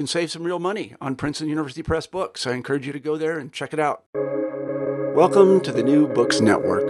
[0.00, 2.46] can save some real money on Princeton University Press books.
[2.46, 4.04] I encourage you to go there and check it out.
[5.14, 6.88] Welcome to the New Books Network.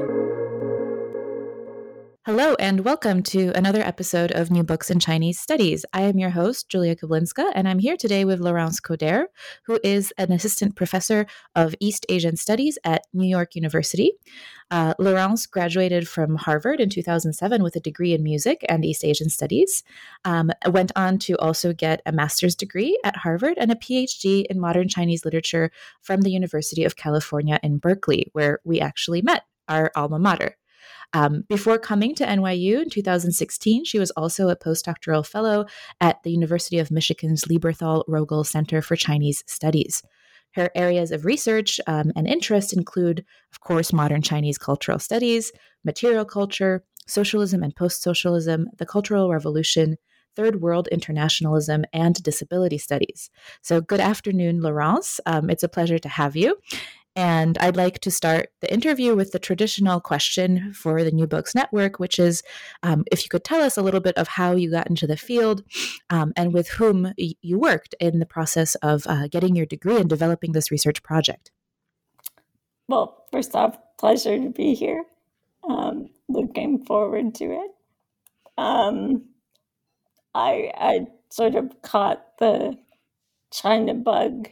[2.25, 5.85] Hello, and welcome to another episode of New Books in Chinese Studies.
[5.93, 9.25] I am your host, Julia Keblinska, and I'm here today with Laurence Coderre,
[9.65, 14.13] who is an assistant professor of East Asian Studies at New York University.
[14.71, 19.29] Uh, Laurence graduated from Harvard in 2007 with a degree in music and East Asian
[19.29, 19.83] Studies.
[20.25, 24.61] Um, went on to also get a master's degree at Harvard and a PhD in
[24.61, 29.91] modern Chinese literature from the University of California in Berkeley, where we actually met, our
[29.97, 30.57] alma mater.
[31.13, 35.67] Um, before coming to NYU in 2016, she was also a postdoctoral fellow
[36.01, 40.03] at the University of Michigan's Lieberthal Rogel Center for Chinese Studies.
[40.55, 45.53] Her areas of research um, and interest include, of course, modern Chinese cultural studies,
[45.85, 49.97] material culture, socialism and post socialism, the Cultural Revolution,
[50.37, 53.31] Third World Internationalism, and Disability Studies.
[53.63, 55.21] So, good afternoon, Laurence.
[55.27, 56.57] Um, it's a pleasure to have you.
[57.17, 61.55] And I'd like to start the interview with the traditional question for the New Books
[61.55, 62.43] Network, which is
[62.83, 65.17] um, if you could tell us a little bit of how you got into the
[65.17, 65.65] field
[66.09, 69.97] um, and with whom y- you worked in the process of uh, getting your degree
[69.97, 71.51] and developing this research project.
[72.87, 75.05] Well, first off, pleasure to be here.
[75.69, 77.71] Um, looking forward to it.
[78.57, 79.25] Um,
[80.35, 82.77] I, I sort of caught the
[83.53, 84.49] China bug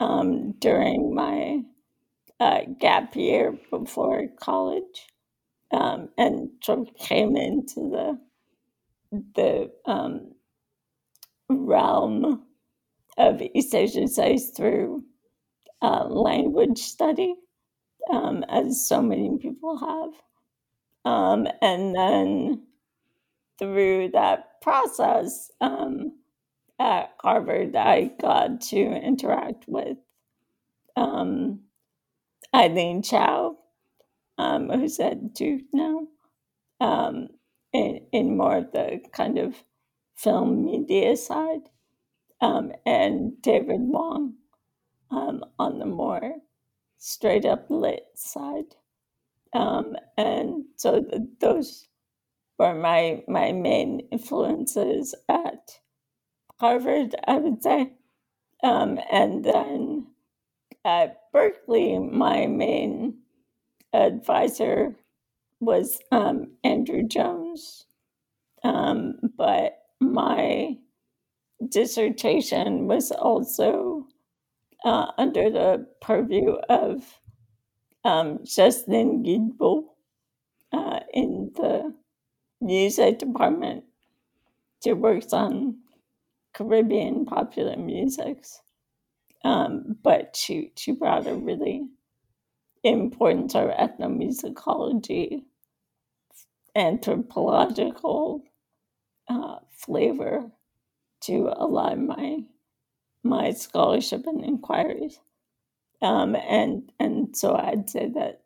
[0.00, 1.62] um, during my
[2.42, 5.06] uh, gap year before college,
[5.70, 8.18] um, and sort of came into the
[9.36, 10.32] the um,
[11.48, 12.42] realm
[13.16, 15.04] of East Asian studies through
[15.82, 17.36] uh, language study,
[18.12, 22.62] um, as so many people have, um, and then
[23.56, 26.18] through that process um,
[26.80, 29.98] at Harvard, I got to interact with
[30.96, 31.60] um,
[32.54, 33.56] Eileen Chow,
[34.38, 36.06] um, who's at Duke now,
[36.80, 37.28] um,
[37.72, 39.64] in, in more of the kind of
[40.16, 41.70] film media side,
[42.40, 44.34] um, and David Wang
[45.10, 46.34] um, on the more
[46.98, 48.76] straight up lit side.
[49.52, 51.88] Um, and so the, those
[52.58, 55.80] were my, my main influences at
[56.58, 57.92] Harvard, I would say.
[58.62, 59.91] Um, and then
[60.84, 63.18] at Berkeley, my main
[63.92, 64.96] advisor
[65.60, 67.86] was um, Andrew Jones.
[68.64, 70.76] Um, but my
[71.68, 74.06] dissertation was also
[74.84, 77.18] uh, under the purview of
[78.04, 79.84] um, Jocelyne Guilbault
[80.72, 81.94] uh, in the
[82.60, 83.84] music department.
[84.82, 85.78] She works on
[86.54, 88.60] Caribbean popular musics.
[89.44, 91.88] Um, but she she brought a really
[92.84, 95.42] important sort of ethnomusicology,
[96.74, 98.44] anthropological
[99.28, 100.50] uh, flavor
[101.22, 102.44] to a lot of my
[103.24, 105.18] my scholarship and inquiries.
[106.00, 108.42] Um, and and so I'd say that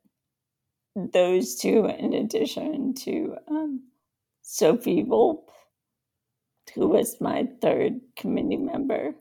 [0.95, 3.83] those two, in addition to um,
[4.43, 5.49] Sophie Volpp,
[6.75, 9.15] who was my third committee member,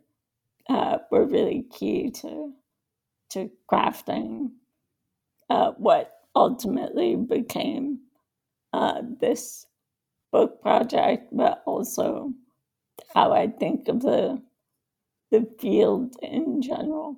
[0.69, 2.53] uh, were really key to
[3.31, 4.49] to crafting
[5.49, 7.99] uh, what ultimately became
[8.73, 9.65] uh, this
[10.31, 12.31] book project, but also
[13.13, 14.41] how I think of the
[15.31, 17.17] the field in general.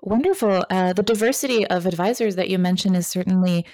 [0.00, 0.64] Wonderful.
[0.70, 3.66] Uh, the diversity of advisors that you mentioned is certainly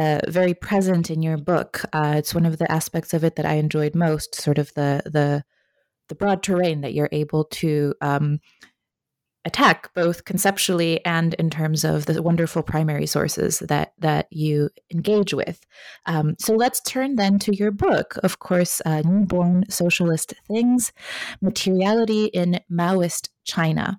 [0.00, 1.82] uh, very present in your book.
[1.92, 4.34] Uh, it's one of the aspects of it that I enjoyed most.
[4.34, 5.44] Sort of the the
[6.08, 8.40] the broad terrain that you're able to um,
[9.44, 15.32] attack both conceptually and in terms of the wonderful primary sources that that you engage
[15.32, 15.64] with.
[16.06, 18.16] Um, so let's turn then to your book.
[18.22, 20.92] Of course uh, newborn socialist things
[21.40, 23.98] materiality in maoist china.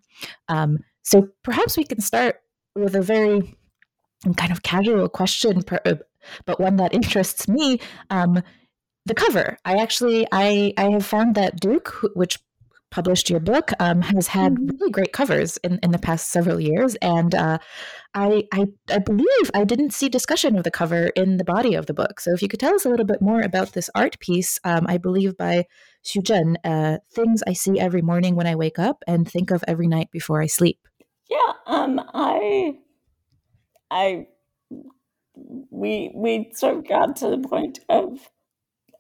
[0.50, 2.42] Um, so perhaps we can start
[2.76, 3.56] with a very
[4.36, 5.96] kind of casual question uh,
[6.46, 7.80] but one that interests me.
[8.10, 8.44] Um,
[9.06, 9.58] the cover.
[9.66, 12.38] I actually i i have found that duke which
[12.92, 14.68] published your book um, has had mm-hmm.
[14.68, 16.96] really great covers in, in the past several years.
[16.96, 17.60] And uh,
[18.16, 21.86] I, I, I believe i didn't see discussion of the cover in the body of
[21.86, 22.20] the book.
[22.20, 24.86] So if you could tell us a little bit more about this art piece um,
[24.88, 25.66] i believe by
[26.04, 29.64] xu zhen uh, things i see every morning when i wake up and think of
[29.68, 30.80] every night before i sleep.
[31.30, 32.74] Yeah um i
[33.92, 34.26] i
[35.70, 38.20] we we sort of got to the point of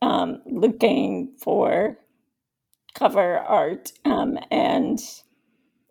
[0.01, 1.97] um, looking for
[2.95, 4.99] cover art, um, and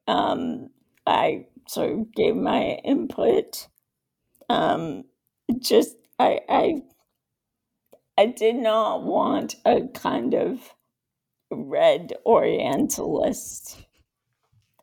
[0.07, 0.71] um,
[1.07, 3.69] I sort of gave my input.
[4.51, 5.05] Um,
[5.61, 6.83] just I, I
[8.19, 10.75] I did not want a kind of
[11.51, 13.87] red Orientalist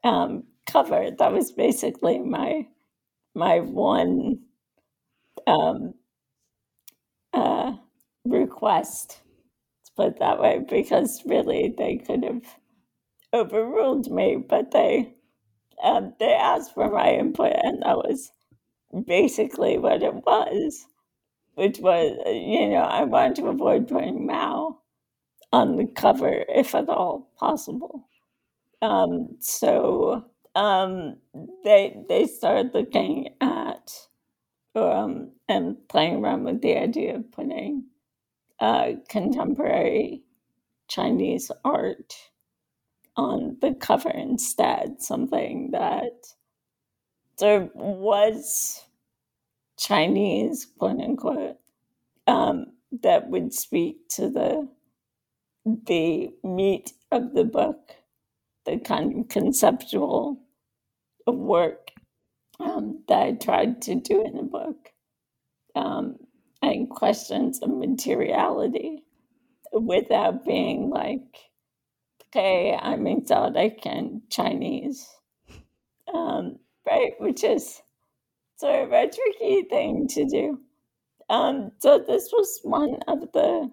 [0.04, 1.10] um, cover.
[1.12, 2.68] That was basically my
[3.36, 4.40] my one
[5.48, 5.94] um,
[7.34, 7.65] uh,
[8.56, 9.22] request
[9.96, 12.44] put it that way, because really they could have
[13.34, 15.14] overruled me, but they
[15.84, 18.32] um, they asked for my input, and that was
[19.06, 20.86] basically what it was,
[21.56, 24.80] which was you know I wanted to avoid putting Mao
[25.52, 28.08] on the cover if at all possible.
[28.82, 30.26] Um, so
[30.56, 31.18] um,
[31.64, 33.92] they they started looking at
[34.76, 37.86] um, and playing around with the idea of putting
[38.66, 40.24] uh, contemporary
[40.88, 42.16] Chinese art
[43.16, 46.34] on the cover instead, something that
[47.38, 48.84] there was
[49.78, 51.58] Chinese, quote unquote,
[52.26, 52.66] um,
[53.04, 54.68] that would speak to the
[55.86, 57.92] the meat of the book,
[58.66, 60.40] the kind of conceptual
[61.28, 61.92] work
[62.60, 64.92] um, that I tried to do in the book.
[65.76, 66.18] Um,
[66.72, 69.04] and questions of materiality
[69.72, 71.22] without being like,
[72.28, 75.08] okay, I'm exotic and Chinese.
[76.14, 76.60] Um,
[76.90, 77.14] right?
[77.20, 77.82] Which is
[78.58, 80.60] sort of a tricky thing to do.
[81.30, 83.72] Um, so this was one of the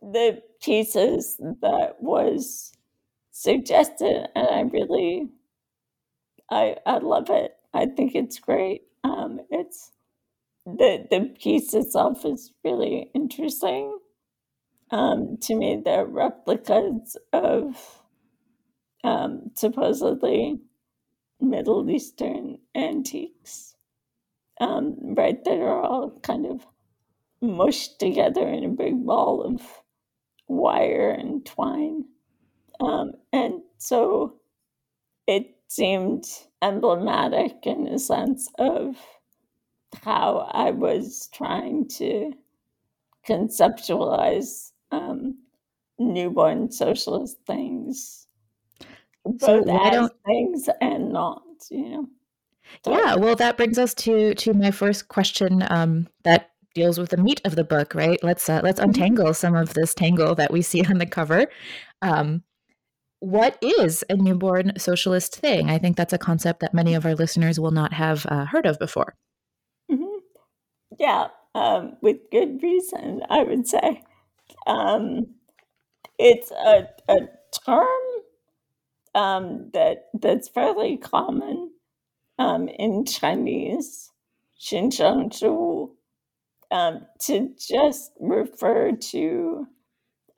[0.00, 2.72] the pieces that was
[3.30, 5.28] suggested, and I really,
[6.50, 7.56] I I love it.
[7.74, 8.82] I think it's great.
[9.04, 9.90] Um, it's
[10.66, 13.98] the the piece itself is really interesting.
[14.90, 18.02] Um, to me, they're replicas of
[19.04, 20.60] um, supposedly
[21.40, 23.74] Middle Eastern antiques,
[24.60, 25.42] um, right?
[25.44, 26.66] That are all kind of
[27.40, 29.60] mushed together in a big ball of
[30.46, 32.04] wire and twine.
[32.80, 34.36] Um, and so
[35.26, 36.24] it seemed
[36.60, 38.96] emblematic in a sense of
[40.02, 42.32] how I was trying to
[43.28, 45.38] conceptualize um,
[45.98, 48.26] newborn socialist things,
[49.24, 52.08] both so as things and not, you know.
[52.84, 57.10] So, yeah, well, that brings us to to my first question um, that deals with
[57.10, 58.18] the meat of the book, right?
[58.22, 58.90] Let's uh, let's mm-hmm.
[58.90, 61.46] untangle some of this tangle that we see on the cover.
[62.00, 62.42] Um,
[63.20, 65.70] what is a newborn socialist thing?
[65.70, 68.66] I think that's a concept that many of our listeners will not have uh, heard
[68.66, 69.14] of before
[70.98, 74.02] yeah, um, with good reason, I would say.
[74.66, 75.34] Um,
[76.18, 77.18] it's a, a
[77.64, 77.86] term
[79.14, 81.72] um, that that's fairly common
[82.38, 84.10] um, in Chinese,
[84.60, 85.90] Xinjiang
[86.70, 89.66] um, to just refer to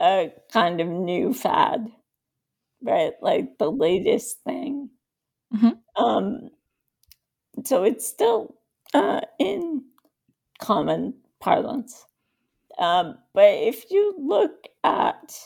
[0.00, 1.86] a kind of new fad,
[2.82, 3.12] right?
[3.22, 4.90] Like the latest thing.
[5.54, 6.04] Mm-hmm.
[6.04, 6.50] Um,
[7.64, 8.56] so it's still
[8.92, 9.84] uh, in
[10.64, 12.06] common parlance.
[12.78, 15.38] Um, but if you look at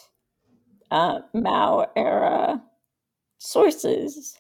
[0.90, 2.62] uh, Mao era
[3.38, 4.38] sources,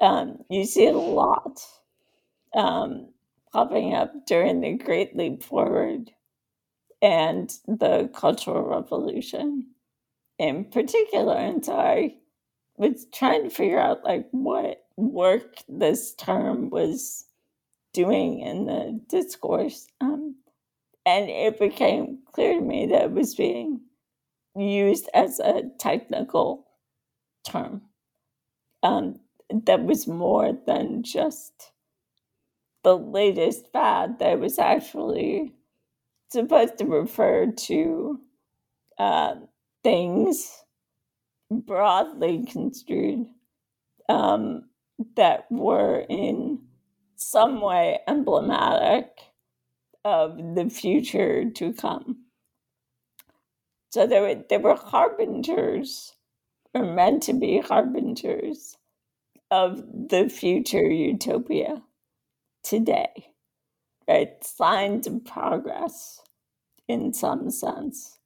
[0.00, 1.60] um, you see a lot
[2.54, 3.08] um,
[3.52, 6.10] popping up during the Great Leap Forward
[7.00, 9.66] and the Cultural Revolution
[10.38, 11.36] in particular.
[11.36, 12.16] And so I
[12.76, 17.24] was trying to figure out like what work this term was
[17.94, 19.86] doing in the discourse.
[20.00, 20.36] Um,
[21.06, 23.80] and it became clear to me that it was being
[24.56, 26.66] used as a technical
[27.46, 27.82] term
[28.82, 29.20] um,
[29.66, 31.72] that was more than just
[32.82, 35.52] the latest fad, that was actually
[36.30, 38.20] supposed to refer to
[38.98, 39.34] uh,
[39.82, 40.64] things
[41.50, 43.26] broadly construed
[44.08, 44.64] um,
[45.16, 46.60] that were in
[47.16, 49.08] some way emblematic
[50.04, 52.24] of the future to come.
[53.90, 56.14] So they were, they were harbingers,
[56.74, 58.76] or meant to be harbingers,
[59.50, 61.82] of the future utopia
[62.64, 63.28] today,
[64.08, 64.32] right?
[64.42, 66.20] Signs of progress
[66.88, 68.18] in some sense.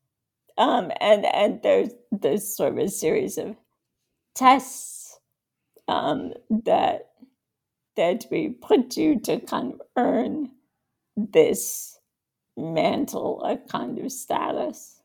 [0.56, 3.56] Um, and and there's there's sort of a series of
[4.34, 5.20] tests
[5.86, 6.32] um,
[6.64, 7.07] that
[7.98, 10.48] that we put you to kind of earn
[11.16, 11.98] this
[12.56, 15.02] mantle, a kind of status.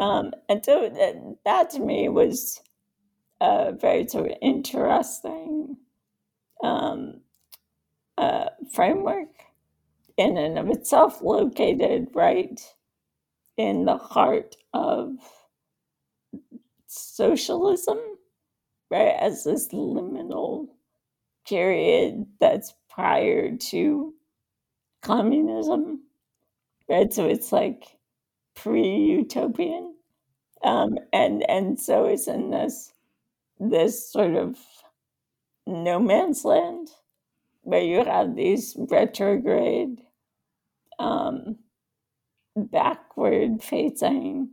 [0.00, 2.60] Um, and so that, that to me was
[3.40, 5.76] a very sort of interesting
[6.64, 7.20] um,
[8.18, 9.28] uh, framework
[10.16, 12.60] in and of itself, located right
[13.56, 15.18] in the heart of
[16.88, 17.98] socialism,
[18.90, 20.66] right, as this liminal
[21.48, 24.14] period that's prior to
[25.02, 26.02] communism,
[26.88, 27.12] right?
[27.12, 27.98] So it's like
[28.56, 29.94] pre-utopian,
[30.64, 32.92] um, and and so it's in this
[33.60, 34.58] this sort of
[35.66, 36.88] no man's land
[37.62, 40.00] where you have these retrograde,
[40.98, 41.56] um,
[42.56, 44.50] backward facing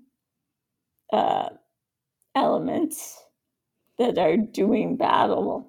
[1.12, 1.50] uh,
[2.36, 3.20] elements
[4.00, 5.69] that are doing battle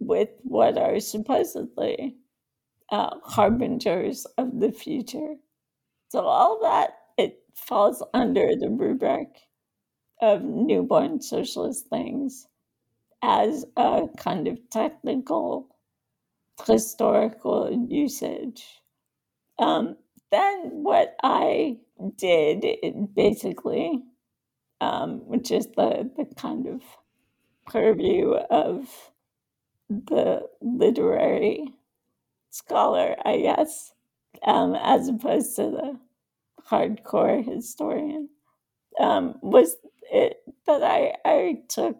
[0.00, 2.16] with what are supposedly
[2.90, 5.34] uh, harbingers of the future.
[6.10, 9.28] So all that it falls under the rubric
[10.20, 12.46] of newborn socialist things
[13.22, 15.68] as a kind of technical
[16.66, 18.64] historical usage.
[19.58, 19.96] Um,
[20.30, 21.78] then what I
[22.16, 22.64] did
[23.14, 24.02] basically,
[24.80, 26.82] um, which is the, the kind of
[27.66, 28.88] purview of
[29.88, 31.74] the literary
[32.50, 33.92] scholar, I guess,
[34.42, 35.98] um, as opposed to the
[36.70, 38.28] hardcore historian,
[39.00, 39.76] um, was
[40.10, 41.96] it that I, I took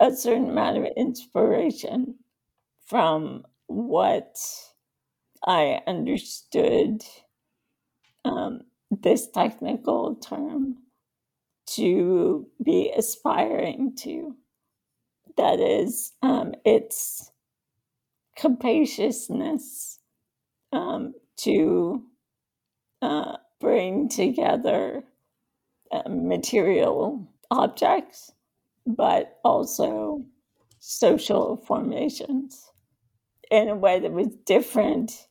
[0.00, 2.16] a certain amount of inspiration
[2.86, 4.36] from what
[5.44, 7.02] I understood
[8.24, 10.78] um, this technical term
[11.66, 14.36] to be aspiring to.
[15.36, 17.30] That is, um, its
[18.36, 19.98] capaciousness
[20.72, 22.02] um, to
[23.02, 25.04] uh, bring together
[25.92, 28.32] uh, material objects,
[28.86, 30.24] but also
[30.78, 32.70] social formations
[33.50, 35.28] in a way that was different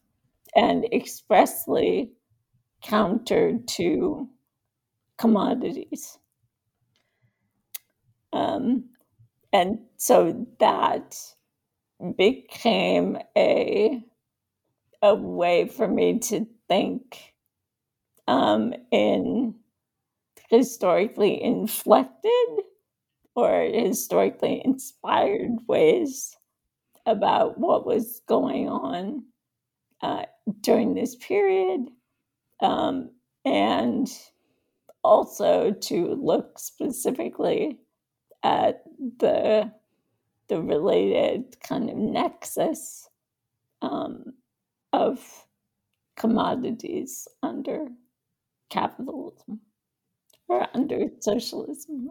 [0.55, 2.11] and expressly
[2.81, 4.29] countered to
[5.17, 6.17] commodities.
[8.31, 8.89] Um,
[9.55, 11.17] and so that
[12.17, 14.03] became a
[15.01, 17.33] a way for me to think
[18.27, 19.55] um, in
[20.49, 22.49] historically inflected
[23.35, 26.35] or historically inspired ways
[27.05, 29.23] about what was going on
[30.01, 30.23] uh,
[30.61, 31.87] during this period,
[32.61, 33.11] um,
[33.45, 34.09] and
[35.03, 37.79] also to look specifically
[38.43, 38.84] at
[39.19, 39.71] the
[40.47, 43.09] the related kind of nexus
[43.81, 44.33] um,
[44.93, 45.45] of
[46.15, 47.87] commodities under
[48.69, 49.59] capitalism
[50.47, 52.09] or under socialism.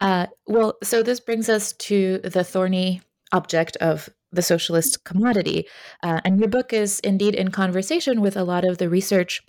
[0.00, 3.02] Uh, well, so this brings us to the thorny
[3.32, 5.66] object of the socialist commodity.
[6.02, 9.42] Uh, and your book is indeed in conversation with a lot of the research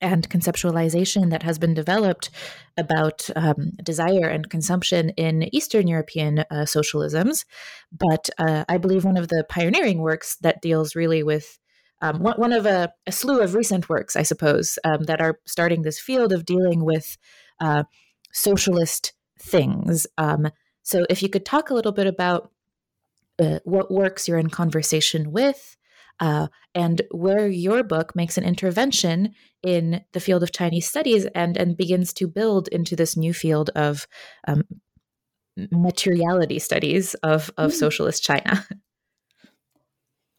[0.00, 2.30] and conceptualization that has been developed
[2.76, 7.44] about um, desire and consumption in Eastern European uh, socialisms.
[7.92, 11.58] But uh, I believe one of the pioneering works that deals really with
[12.02, 15.38] um, one, one, of a, a, slew of recent works, I suppose, um, that are
[15.46, 17.16] starting this field of dealing with
[17.60, 17.84] uh,
[18.32, 20.06] socialist things.
[20.18, 20.50] Um,
[20.82, 22.50] so, if you could talk a little bit about
[23.38, 25.76] uh, what works you're in conversation with,
[26.20, 31.56] uh, and where your book makes an intervention in the field of Chinese studies and
[31.56, 34.06] and begins to build into this new field of
[34.46, 34.62] um,
[35.70, 37.78] materiality studies of of mm-hmm.
[37.78, 38.66] socialist China.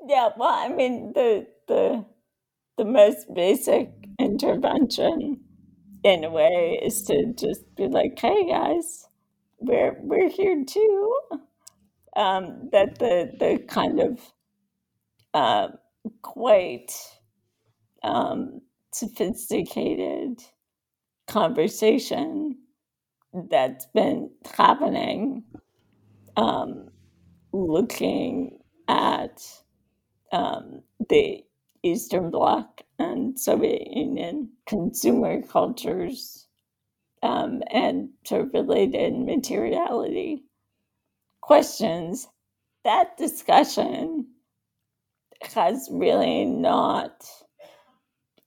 [0.08, 2.06] Yeah, well, I mean the the
[2.78, 3.90] the most basic
[4.20, 5.40] intervention
[6.04, 9.08] in a way is to just be like, "Hey guys,
[9.58, 11.20] we're we're here too."
[12.16, 14.20] Um, that the the kind of
[15.36, 15.68] uh,
[16.24, 16.94] quite
[18.04, 18.62] um,
[18.94, 20.42] sophisticated
[21.28, 22.58] conversation
[23.52, 25.44] that's been happening,
[26.38, 26.88] um,
[27.52, 29.42] looking at
[30.32, 31.44] um, the
[31.84, 36.48] Eastern Bloc and Soviet Union consumer cultures
[37.24, 40.46] um, and of related materiality
[41.42, 42.28] questions,
[42.86, 44.28] that discussion
[45.54, 47.26] has really not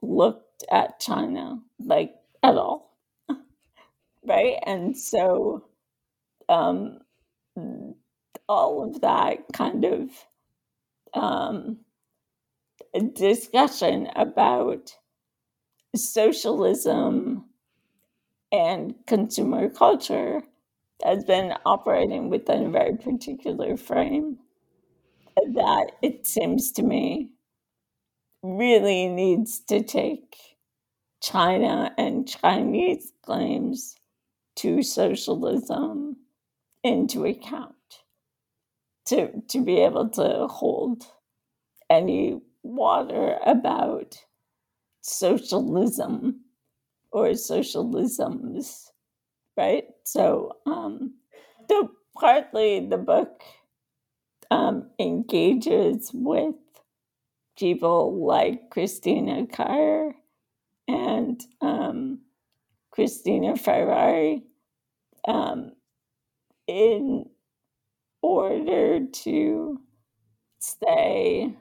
[0.02, 2.96] looked at China like at all.
[4.24, 4.56] right?
[4.66, 5.64] And so
[6.48, 7.00] um,
[8.48, 10.10] all of that kind of
[11.14, 11.78] um,
[13.14, 14.96] discussion about
[15.94, 17.44] socialism
[18.50, 20.42] and consumer culture
[21.04, 24.38] has been operating within a very particular frame
[25.54, 27.30] that it seems to me
[28.42, 30.36] really needs to take
[31.22, 33.96] China and Chinese claims
[34.56, 36.16] to socialism
[36.84, 37.74] into account
[39.06, 41.04] to, to be able to hold
[41.90, 44.16] any water about
[45.00, 46.40] socialism
[47.10, 48.84] or socialisms,
[49.56, 49.84] right?
[50.04, 51.14] So, um,
[51.68, 53.42] the partly the book
[54.50, 56.54] um, engages with
[57.58, 60.12] people like Christina Kiaer
[60.86, 62.20] and um,
[62.96, 64.42] Krisztina Fehérváry
[65.26, 65.72] um,
[66.66, 67.26] in
[68.22, 69.80] order to
[70.58, 71.54] say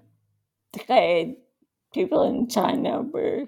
[0.85, 1.35] trade,
[1.93, 3.45] people in China were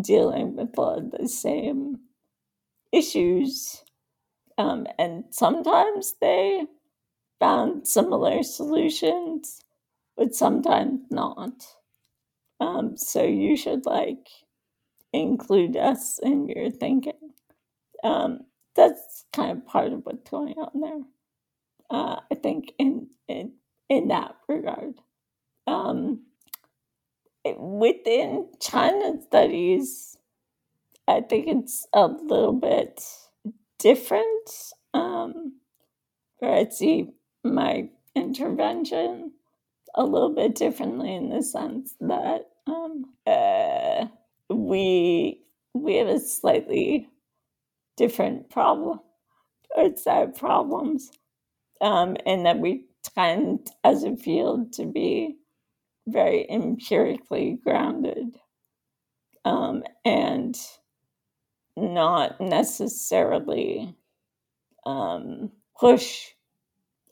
[0.00, 1.98] dealing with all of the same
[2.92, 3.82] issues.
[4.56, 6.64] Um, and sometimes they
[7.40, 9.60] found similar solutions,
[10.16, 11.66] but sometimes not.
[12.60, 14.28] Um, so you should like
[15.12, 17.32] include us in your thinking.
[18.04, 18.40] Um,
[18.76, 21.02] that's kind of part of what's going on there.
[21.90, 23.52] Uh, I think in in
[23.88, 24.94] in that regard.
[25.66, 26.22] Um,
[27.58, 30.16] within China studies,
[31.06, 33.02] I think it's a little bit
[33.78, 34.50] different.
[34.94, 35.60] Um,
[36.42, 37.08] I see
[37.44, 39.32] my intervention
[39.94, 44.06] a little bit differently in the sense that um, uh,
[44.50, 45.42] we
[45.74, 47.08] we have a slightly
[47.96, 49.00] different problem
[49.76, 51.10] or set of problems,
[51.80, 55.36] um, and that we tend as a field to be
[56.06, 58.38] very empirically grounded
[59.44, 60.58] um, and
[61.76, 63.94] not necessarily
[64.86, 66.28] um, push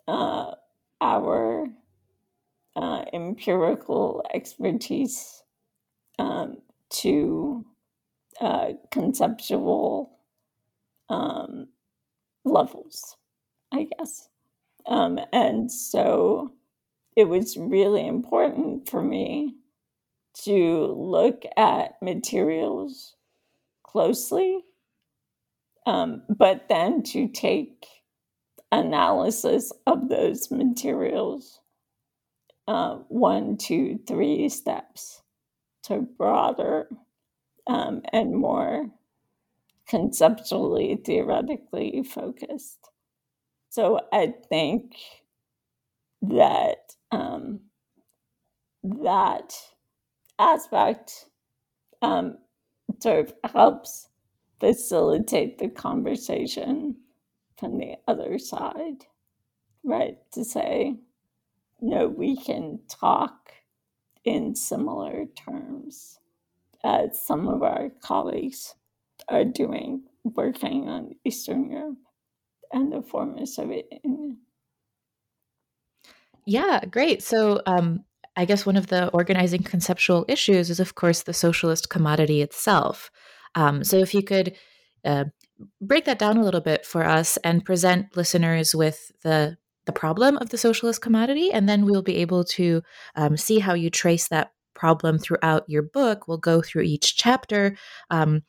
[0.09, 0.53] uh,
[1.01, 1.67] our
[2.77, 5.43] uh, empirical expertise
[6.19, 6.59] um,
[6.91, 7.65] to
[8.41, 10.19] uh, conceptual
[11.09, 11.69] um,
[12.45, 13.17] levels,
[13.73, 14.29] I guess.
[14.87, 16.53] Um, and so
[17.17, 19.57] it was really important for me
[20.45, 23.15] to look at materials
[23.83, 24.61] closely,
[25.87, 27.87] um, but then to take
[28.73, 31.61] analysis of those materials
[32.69, 35.23] uh, one, two, three steps
[35.85, 36.89] to broader
[37.67, 38.91] um, and more
[39.89, 42.91] conceptually, theoretically focused.
[43.71, 44.97] So I think
[46.23, 47.61] that um,
[48.83, 49.55] that
[50.39, 51.27] aspect
[52.03, 52.39] um,
[53.01, 54.09] sort of helps
[54.59, 56.97] facilitate the conversation
[57.59, 59.07] from the other side,
[59.85, 60.19] right?
[60.33, 60.97] To say,
[61.81, 63.53] no, we can talk
[64.25, 66.19] in similar terms
[66.85, 68.75] as some of our colleagues
[69.29, 71.99] are doing working on Eastern Europe
[72.73, 74.39] and the former Soviet Union.
[76.45, 77.23] Yeah, great.
[77.23, 78.05] So, um,
[78.37, 83.11] I guess one of the organizing conceptual issues is, of course, the socialist commodity itself.
[83.55, 84.55] Um, so, if you could
[85.05, 85.25] uh,
[85.81, 90.37] break that down a little bit for us and present listeners with the the problem
[90.39, 92.83] of the socialist commodity, and then we'll be able to
[93.15, 96.27] um, see how you trace that problem throughout your book.
[96.27, 97.77] We'll go through each chapter
[98.11, 98.43] um,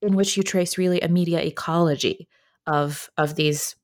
[0.00, 2.28] in which you trace really a media ecology
[2.66, 3.76] of of these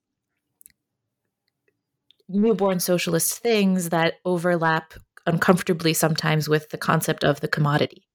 [2.28, 4.94] newborn socialist things that overlap
[5.26, 8.06] uncomfortably sometimes with the concept of the commodity.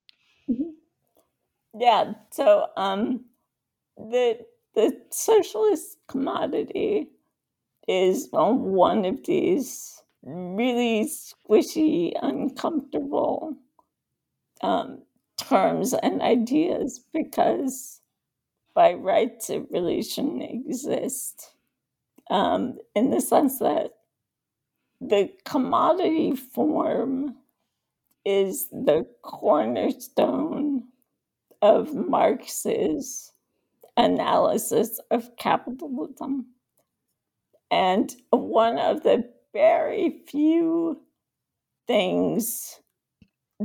[0.49, 1.79] Mm-hmm.
[1.79, 2.13] Yeah.
[2.31, 3.25] So um,
[3.97, 4.39] the
[4.75, 7.09] the socialist commodity
[7.87, 13.55] is one of these really squishy, uncomfortable
[14.61, 15.03] um,
[15.37, 17.99] terms and ideas because
[18.73, 21.51] by rights it really shouldn't exist.
[22.29, 23.91] Um, in the sense that
[25.01, 27.35] the commodity form
[28.25, 30.83] is the cornerstone
[31.61, 33.32] of Marx's
[33.97, 36.47] analysis of capitalism.
[37.71, 41.01] And one of the very few
[41.87, 42.79] things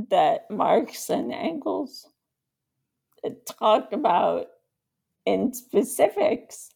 [0.09, 2.07] that Marx and Engels
[3.45, 4.47] talked about
[5.25, 6.69] in specifics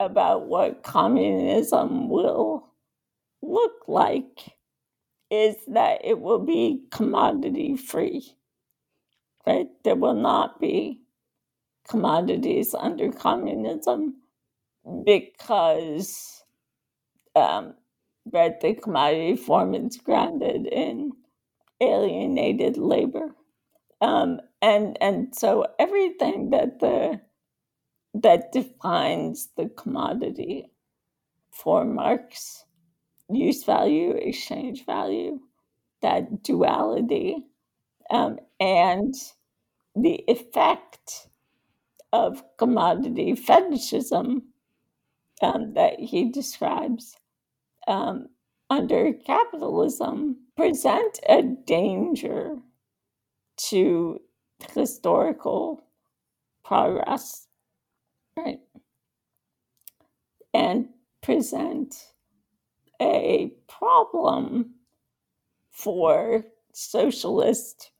[0.00, 2.68] about what communism will
[3.42, 4.52] look like
[5.30, 8.24] is that it will be commodity free,
[9.46, 9.68] right?
[9.84, 11.00] There will not be
[11.88, 14.16] commodities under communism
[15.04, 16.42] because
[17.34, 17.74] um,
[18.32, 21.12] right, the commodity form is grounded in
[21.80, 23.34] alienated labor.
[24.00, 27.20] Um, and and so everything that the
[28.14, 30.70] that defines the commodity
[31.52, 32.64] for Marx,
[33.30, 35.40] use value, exchange value,
[36.02, 37.44] that duality,
[38.10, 39.14] um, and
[39.94, 41.28] the effect
[42.12, 44.42] of commodity fetishism
[45.42, 47.16] um, that he describes
[47.86, 48.28] um,
[48.70, 52.56] under capitalism present a danger
[53.56, 54.20] to
[54.74, 55.82] historical
[56.64, 57.46] progress,
[58.36, 58.60] right?
[60.52, 60.88] And
[61.22, 61.94] present
[63.00, 64.74] a problem
[65.70, 67.92] for socialist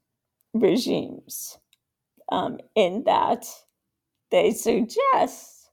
[0.54, 1.58] regimes
[2.30, 3.46] um, in that
[4.30, 5.70] they suggest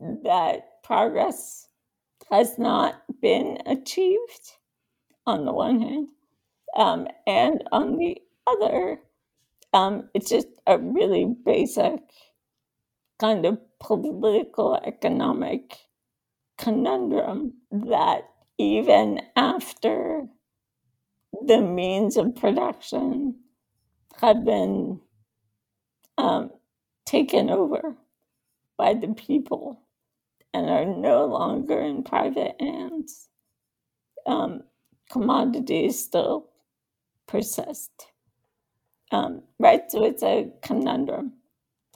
[0.00, 1.68] that progress
[2.30, 4.52] has not been achieved
[5.26, 6.08] on the one hand,
[6.76, 8.16] um, and on the
[8.46, 9.00] other,
[9.72, 12.00] um, it's just a really basic
[13.18, 15.76] kind of political economic
[16.58, 18.22] conundrum that
[18.58, 20.26] even after
[21.46, 23.34] the means of production
[24.20, 25.00] have been
[26.18, 26.50] um,
[27.10, 27.96] taken over
[28.78, 29.80] by the people
[30.54, 33.28] and are no longer in private hands,
[34.26, 34.62] um,
[35.10, 36.46] commodities still
[37.26, 37.90] persist.
[39.10, 39.82] Um, right?
[39.90, 41.32] So it's a conundrum.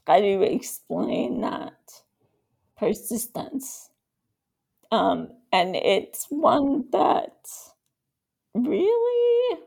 [0.05, 1.79] How do you explain that
[2.77, 3.91] persistence?
[4.91, 7.47] Um, and it's one that
[8.53, 9.61] really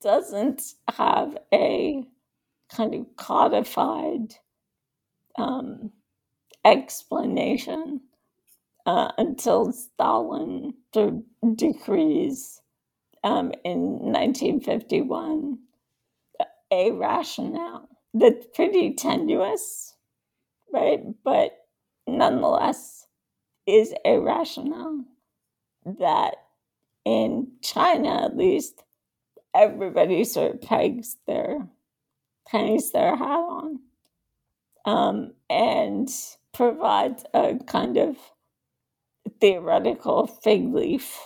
[0.00, 2.02] doesn't have a
[2.70, 4.34] kind of codified
[5.38, 5.90] um,
[6.64, 8.00] explanation
[8.86, 10.74] uh, until Stalin
[11.56, 12.60] decrees
[13.24, 13.80] um, in
[14.12, 15.58] 1951
[16.72, 19.94] a rationale that's pretty tenuous,
[20.72, 21.00] right?
[21.24, 21.52] But
[22.06, 23.06] nonetheless
[23.66, 25.04] is a rationale
[25.84, 26.36] that
[27.04, 28.82] in China, at least,
[29.54, 31.68] everybody sort of pegs their
[32.48, 33.80] hangs their hat on,
[34.90, 36.10] um, and
[36.52, 38.16] provides a kind of
[39.40, 41.16] theoretical fig leaf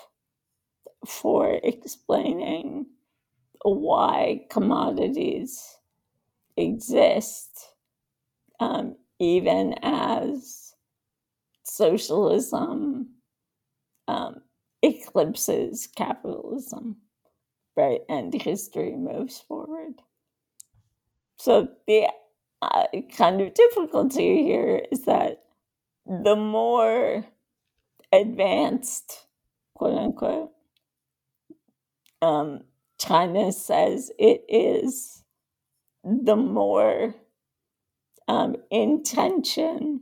[1.06, 2.84] for explaining
[3.62, 5.78] why commodities
[6.58, 7.68] exist,
[8.60, 10.74] um, even as
[11.62, 13.08] socialism
[14.08, 14.42] um,
[14.82, 16.96] eclipses capitalism,
[17.78, 18.02] right?
[18.10, 20.02] And history moves forward.
[21.38, 22.08] So the
[22.72, 25.44] uh, kind of difficulty here is that
[26.06, 27.24] the more
[28.12, 29.26] advanced,
[29.74, 30.50] quote unquote,
[32.22, 32.60] um,
[32.98, 35.22] China says it is,
[36.04, 37.14] the more
[38.28, 40.00] um, intention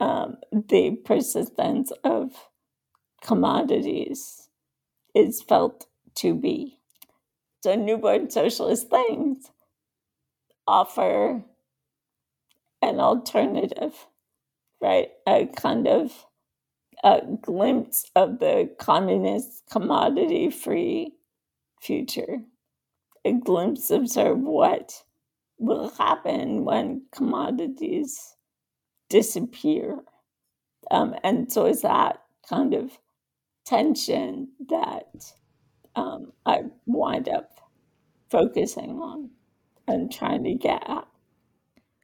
[0.00, 2.32] um, the persistence of
[3.22, 4.48] commodities
[5.14, 6.78] is felt to be.
[7.62, 9.50] So, newborn socialist things
[10.66, 11.42] offer
[12.82, 14.06] an alternative,
[14.80, 15.08] right?
[15.26, 16.26] A kind of
[17.02, 21.12] a glimpse of the communist commodity free
[21.80, 22.38] future,
[23.24, 25.02] a glimpse of sort of what
[25.58, 28.36] will happen when commodities
[29.08, 29.98] disappear.
[30.90, 32.98] Um, and so it's that kind of
[33.64, 35.32] tension that
[35.96, 37.50] um, I wind up
[38.30, 39.30] focusing on
[39.86, 41.06] and trying to get at.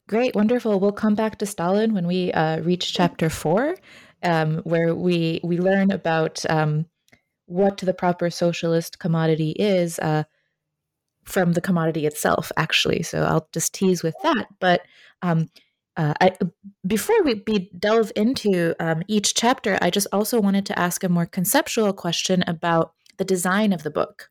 [0.08, 0.80] Great, wonderful.
[0.80, 3.76] We'll come back to Stalin when we uh, reach chapter four,
[4.22, 6.86] um, where we we learn about um,
[7.46, 10.24] what the proper socialist commodity is uh,
[11.24, 12.50] from the commodity itself.
[12.56, 14.46] Actually, so I'll just tease with that.
[14.58, 14.82] But
[15.22, 15.48] um,
[15.96, 16.32] uh, I,
[16.86, 21.08] before we be delve into um, each chapter, I just also wanted to ask a
[21.08, 24.28] more conceptual question about the design of the book.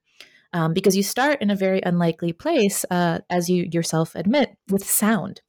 [0.51, 4.83] Um, because you start in a very unlikely place, uh, as you yourself admit, with
[4.83, 5.41] sound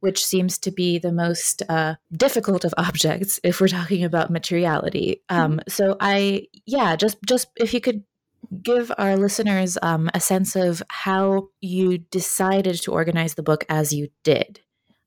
[0.00, 5.22] which seems to be the most uh, difficult of objects if we're talking about materiality.
[5.28, 5.60] Um, mm-hmm.
[5.68, 8.04] so I, yeah, just just if you could
[8.62, 13.92] give our listeners um, a sense of how you decided to organize the book as
[13.92, 14.60] you did,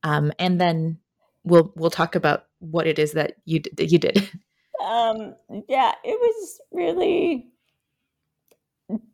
[0.03, 0.99] um, and then
[1.43, 4.29] we'll we'll talk about what it is that you that you did.
[4.79, 5.35] Um,
[5.67, 7.49] yeah, it was really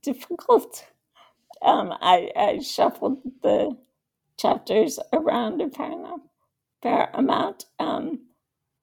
[0.01, 0.85] difficult.
[1.61, 3.77] Um, I, I shuffled the
[4.38, 6.21] chapters around a fair enough,
[6.81, 7.65] fair amount.
[7.79, 8.27] Um,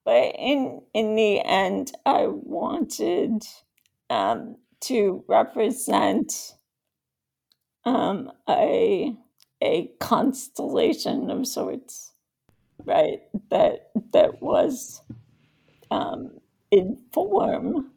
[0.05, 3.43] but in in the end, I wanted
[4.09, 6.55] um, to represent
[7.85, 9.15] um, a
[9.61, 12.11] a constellation of sorts,
[12.85, 13.21] right?
[13.49, 15.01] That that was
[15.89, 17.91] um, in form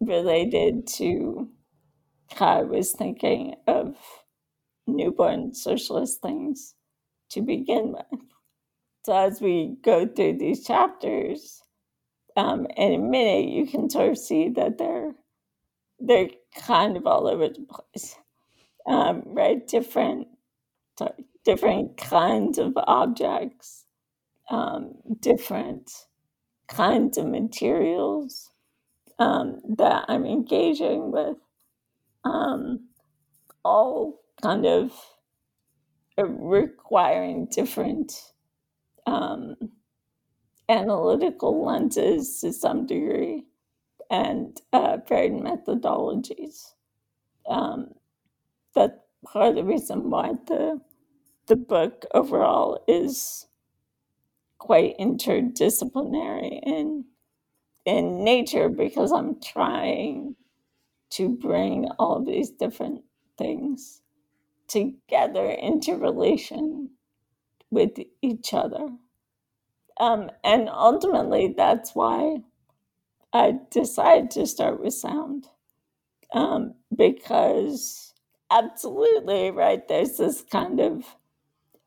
[0.00, 1.48] related to
[2.40, 3.96] I was thinking of
[4.86, 6.74] newborn socialist things
[7.30, 8.20] to begin with.
[9.04, 11.62] So as we go through these chapters,
[12.36, 15.12] um, in a minute, you can sort of see that they're
[16.00, 18.16] they're kind of all over the place,
[18.86, 19.66] um, right?
[19.66, 20.28] Different
[20.98, 23.86] sorry, different kinds of objects,
[24.50, 25.90] um, different
[26.68, 28.50] kinds of materials
[29.18, 31.38] um, that I'm engaging with,
[32.28, 32.88] um,
[33.64, 34.92] all kind of
[36.16, 38.32] requiring different
[39.06, 39.56] um,
[40.68, 43.44] analytical lenses to some degree
[44.10, 46.72] and uh, varied methodologies.
[47.48, 47.92] Um,
[48.74, 50.80] that's part of the reason why the
[51.46, 53.46] the book overall is
[54.58, 57.04] quite interdisciplinary in
[57.86, 60.36] in nature because I'm trying
[61.10, 63.02] to bring all these different
[63.36, 64.02] things
[64.68, 66.90] together into relation
[67.70, 68.88] with each other.
[69.98, 72.38] Um, and ultimately, that's why
[73.32, 75.48] I decided to start with sound.
[76.32, 78.14] Um, because
[78.50, 81.04] absolutely, right, there's this kind of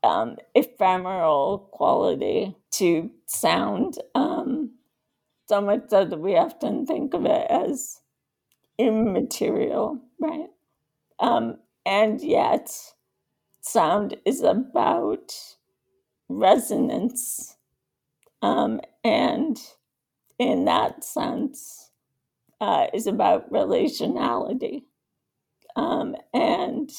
[0.03, 3.97] um, ephemeral quality to sound.
[4.15, 4.71] Um,
[5.47, 7.99] so much so that we often think of it as
[8.81, 10.49] immaterial, right?
[11.19, 12.71] Um, and yet,
[13.61, 15.33] sound is about
[16.29, 17.57] resonance.
[18.41, 19.59] Um, and
[20.39, 21.91] in that sense,
[22.59, 24.83] uh, is about relationality
[25.75, 26.89] um, and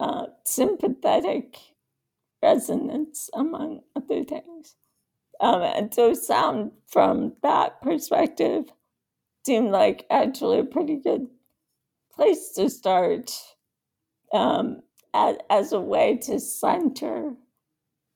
[0.00, 1.58] uh, sympathetic
[2.42, 4.76] resonance, among other things.
[5.40, 8.72] Um, and so, sound from that perspective
[9.48, 11.26] seemed like actually a pretty good
[12.12, 13.32] place to start
[14.30, 14.82] um,
[15.14, 17.32] as, as a way to center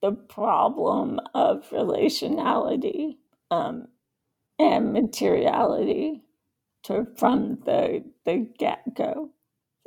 [0.03, 3.17] the problem of relationality
[3.49, 3.87] um,
[4.59, 6.21] and materiality
[6.83, 9.31] to, from the, the get go.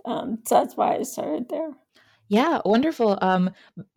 [0.04, 1.70] Um, so that's why I started there.
[2.28, 3.20] Yeah, wonderful.
[3.22, 3.52] Um,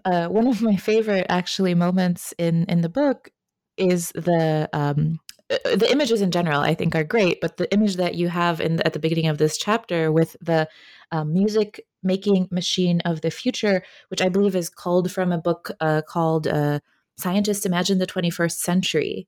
[0.06, 3.32] uh, one of my favorite actually moments in in the book
[3.76, 6.62] is the um, the images in general.
[6.62, 9.28] I think are great, but the image that you have in the, at the beginning
[9.28, 10.68] of this chapter with the
[11.12, 15.72] um, music making machine of the future, which I believe is called from a book
[15.80, 16.80] uh, called uh,
[17.18, 19.28] "Scientists Imagine the 21st Century,"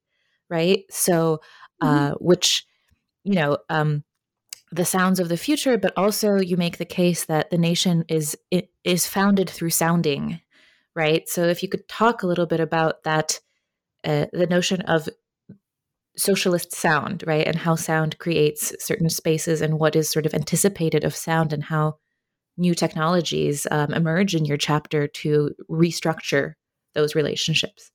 [0.49, 0.83] right?
[0.89, 1.41] So,
[1.81, 2.25] uh, mm-hmm.
[2.25, 2.65] which
[3.23, 4.03] you know, um,
[4.71, 8.37] the sounds of the future, but also you make the case that the nation is
[8.83, 10.39] is founded through sounding,
[10.95, 11.27] right?
[11.27, 13.39] So, if you could talk a little bit about that,
[14.03, 15.09] uh, the notion of
[16.21, 17.45] socialist sound, right?
[17.47, 21.63] And how sound creates certain spaces and what is sort of anticipated of sound and
[21.63, 21.97] how
[22.57, 26.53] new technologies um, emerge in your chapter to restructure
[26.93, 27.91] those relationships.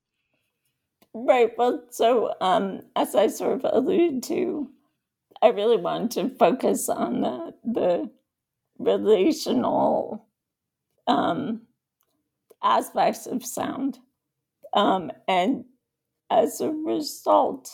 [1.14, 1.52] Right.
[1.56, 4.68] Well, so um, as I sort of alluded to,
[5.40, 8.10] I really wanted to focus on the the
[8.78, 10.26] relational
[11.06, 11.62] um,
[12.62, 13.98] aspects of sound,
[14.74, 15.64] um, and
[16.30, 17.70] as a result,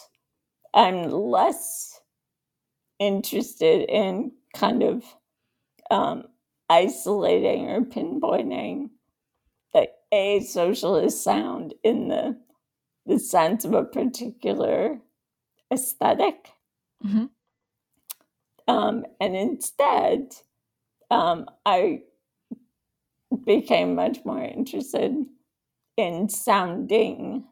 [0.74, 2.00] I'm less
[2.98, 5.04] interested in kind of
[5.90, 6.24] um,
[6.68, 8.90] isolating or pinpointing
[9.74, 12.38] the a socialist sound in the
[13.04, 14.98] the sense of a particular
[15.72, 16.52] esthetic
[17.04, 17.24] mm-hmm.
[18.68, 20.34] um, and instead
[21.10, 22.00] um, i
[23.44, 25.14] became much more interested
[25.96, 27.44] in sounding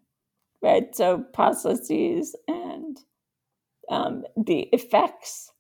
[0.63, 3.01] right so processes and
[3.91, 5.53] um, the effects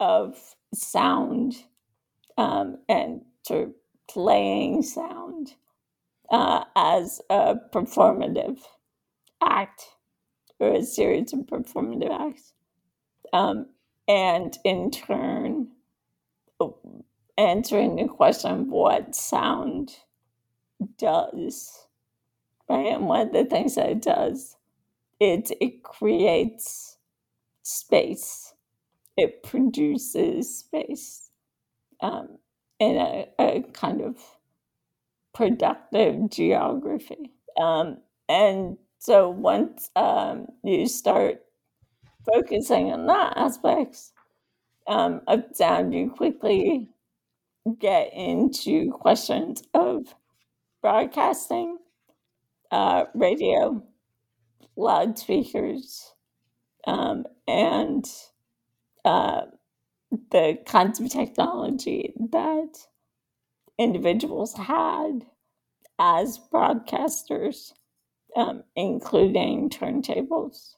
[0.00, 0.36] of
[0.74, 1.56] sound
[2.36, 3.74] um, and sort of
[4.08, 5.54] playing sound
[6.30, 8.58] uh, as a performative
[9.42, 9.84] act
[10.58, 12.52] or a series of performative acts.
[13.32, 13.66] Um,
[14.08, 15.68] and in turn,
[17.38, 19.96] answering the question of what sound
[20.98, 21.86] does,
[22.68, 22.86] right?
[22.88, 24.56] And one of the things that it does
[25.20, 26.89] is it creates
[27.70, 28.54] space,
[29.16, 31.30] it produces space
[32.00, 32.38] um,
[32.78, 34.16] in a, a kind of
[35.34, 37.32] productive geography.
[37.60, 41.42] Um, and so once um, you start
[42.32, 44.12] focusing on that aspects
[44.86, 46.88] um, of sound, you quickly
[47.78, 50.14] get into questions of
[50.82, 51.78] broadcasting,
[52.70, 53.82] uh, radio,
[54.76, 56.14] loudspeakers,
[56.86, 58.06] um, and
[59.04, 59.42] uh,
[60.30, 62.74] the kinds of technology that
[63.78, 65.26] individuals had
[65.98, 67.72] as broadcasters,
[68.36, 70.74] um, including turntables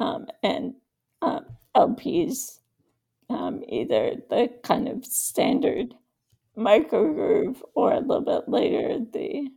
[0.00, 0.74] um, and
[1.22, 2.60] um, LPs,
[3.30, 5.94] um, either the kind of standard
[6.56, 9.48] microgroove or a little bit later the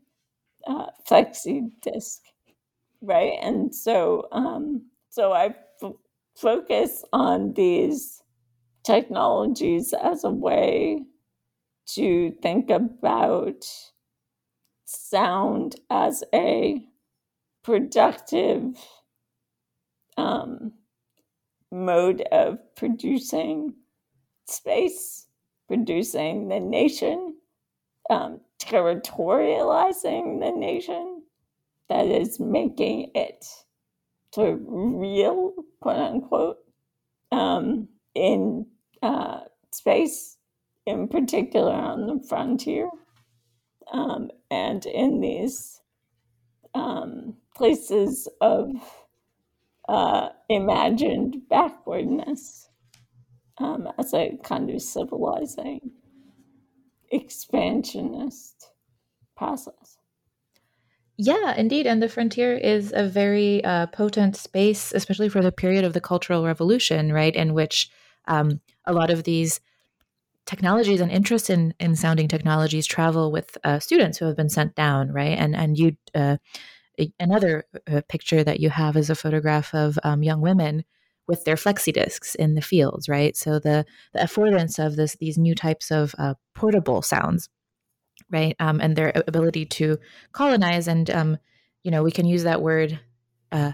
[0.68, 2.22] uh, flexi disc,
[3.02, 3.34] right?
[3.42, 5.56] And so, um, so I f-
[6.40, 8.24] focus on these
[8.84, 11.02] technologies as a way
[11.86, 13.66] to think about
[14.86, 16.86] sound as a
[17.64, 18.64] productive
[20.18, 20.72] um,
[21.72, 23.74] mode of producing
[24.48, 25.28] space,
[25.68, 27.36] producing the nation,
[28.10, 31.24] um, territorializing the nation,
[31.90, 33.46] that is making it
[34.34, 36.58] sort of real, quote unquote,
[37.32, 38.66] um, in
[39.02, 40.38] uh, space,
[40.86, 42.90] in particular on the frontier,
[43.92, 45.82] um, and in these
[46.74, 48.72] um, places of
[49.88, 52.70] uh, imagined backwardness
[53.58, 55.92] um, as a kind of civilizing
[57.12, 58.72] expansionist
[59.36, 59.99] process.
[61.22, 61.86] Yeah, indeed.
[61.86, 66.00] And the frontier is a very uh, potent space, especially for the period of the
[66.00, 67.36] Cultural Revolution, right?
[67.36, 67.90] In which
[68.30, 69.60] um, a lot of these
[70.46, 74.76] technologies and interest in, in sounding technologies travel with uh, students who have been sent
[74.76, 75.38] down, right?
[75.38, 76.38] And and you uh,
[77.20, 80.86] another uh, picture that you have is a photograph of um, young women
[81.28, 83.38] with their flexi discs in the fields, right?
[83.38, 87.50] So the the affordance of this these new types of uh, portable sounds,
[88.30, 89.98] right, um, and their ability to
[90.32, 91.38] colonize, and um,
[91.84, 93.00] you know we can use that word
[93.52, 93.74] uh,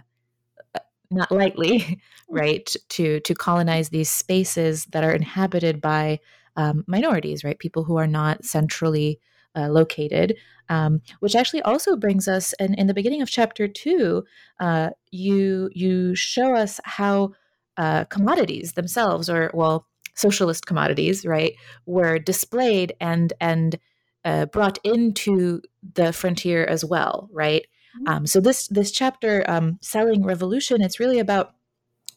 [0.74, 0.80] uh
[1.12, 6.20] not lightly, right, to to colonize these spaces that are inhabited by
[6.56, 9.20] um, minorities, right, people who are not centrally
[9.56, 10.38] uh, located,
[10.70, 12.54] um, which actually also brings us.
[12.54, 14.24] And in the beginning of chapter two,
[14.60, 17.34] uh, you you show us how
[17.78, 21.54] uh, commodities themselves, or well, socialist commodities, right,
[21.86, 23.78] were displayed and and
[24.26, 25.62] uh, brought into
[25.94, 27.66] the frontier as well, right.
[27.96, 28.08] Mm-hmm.
[28.08, 31.54] Um, so this this chapter, um, selling revolution, it's really about,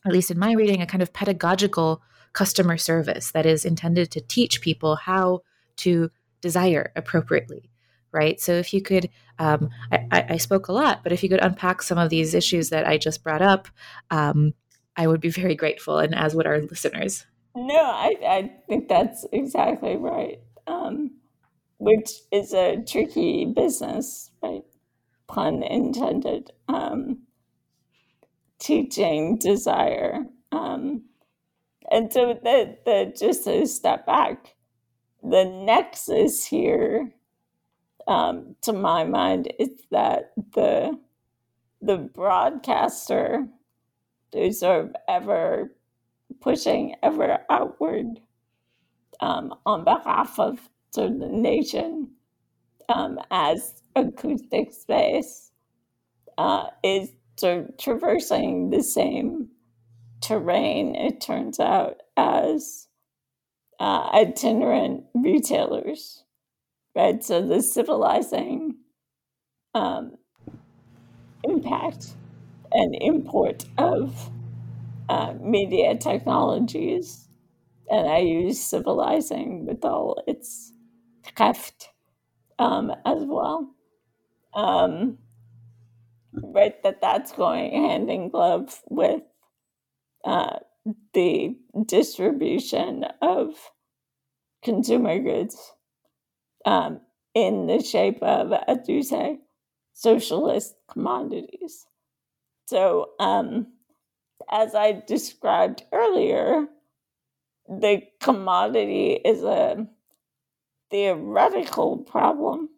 [0.05, 2.02] at least in my reading, a kind of pedagogical
[2.33, 5.40] customer service that is intended to teach people how
[5.77, 7.71] to desire appropriately
[8.13, 11.42] right so if you could um, I, I, spoke a lot but if you could
[11.42, 13.69] unpack some of these issues that i just brought up
[14.11, 14.54] um,
[14.96, 19.27] i would be very grateful and as would our listeners no i, I think that's
[19.33, 21.13] exactly right um,
[21.79, 24.64] which is a tricky business right?
[25.26, 26.50] Pun intended.
[26.68, 27.20] Um,
[28.58, 30.26] teaching desire.
[30.52, 31.04] Um,
[31.90, 34.54] and so the, the just a step back
[35.22, 37.12] the nexus here,
[38.06, 40.98] um, to my mind, is that the
[41.81, 43.46] the broadcaster
[44.33, 45.72] who's sort of ever
[46.40, 48.20] pushing ever outward
[49.20, 52.10] um, on behalf of of the nation
[52.88, 55.50] um, as acoustic space
[56.38, 59.48] uh, is sort traversing the same
[60.20, 62.88] terrain, it turns out, as
[63.78, 66.24] uh, itinerant retailers,
[66.96, 67.22] right?
[67.22, 68.76] So the civilizing
[69.74, 70.16] um,
[71.44, 72.14] impact
[72.72, 74.30] and import of
[75.08, 77.28] uh, media technologies,
[77.90, 80.72] and I use civilizing with all its
[81.37, 81.90] heft
[82.58, 83.70] um, as well.
[84.54, 85.18] Um,
[86.33, 89.22] right, that that's going hand in glove with
[90.24, 90.58] uh,
[91.14, 91.56] the
[91.87, 93.54] distribution of
[94.62, 95.72] consumer goods
[96.64, 97.00] um,
[97.35, 99.38] in the shape of, as you say,
[99.92, 101.87] socialist commodities.
[102.66, 103.68] So, um,
[104.50, 106.66] as I described earlier,
[107.68, 109.87] the commodity is a
[110.90, 112.70] theoretical problem.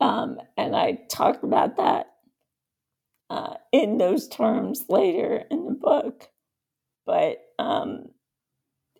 [0.00, 2.06] Um, and I talk about that
[3.30, 6.28] uh, in those terms later in the book.
[7.06, 8.06] But um,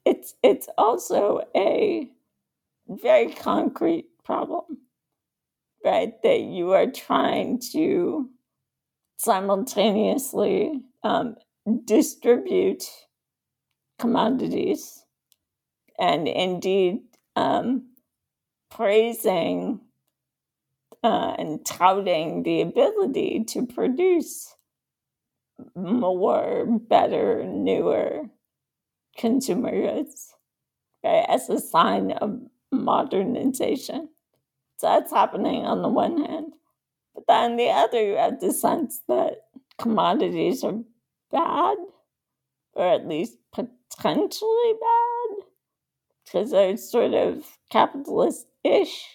[0.04, 2.10] it's it's also a
[2.88, 4.78] very concrete problem,
[5.84, 6.12] right?
[6.22, 8.28] That you are trying to
[9.16, 11.36] simultaneously um,
[11.84, 12.84] distribute
[13.98, 15.04] commodities
[15.98, 17.00] and indeed
[17.36, 17.86] um,
[18.75, 19.81] praising
[21.03, 24.55] uh, and touting the ability to produce
[25.77, 28.22] more, better, newer
[29.16, 30.35] consumer goods
[31.05, 32.41] right, as a sign of
[32.72, 34.09] modernization.
[34.79, 36.53] So that's happening on the one hand.
[37.14, 39.43] But then on the other, you have the sense that
[39.79, 40.81] commodities are
[41.31, 41.77] bad,
[42.72, 45.47] or at least potentially bad,
[46.25, 49.14] because they're sort of capitalist ish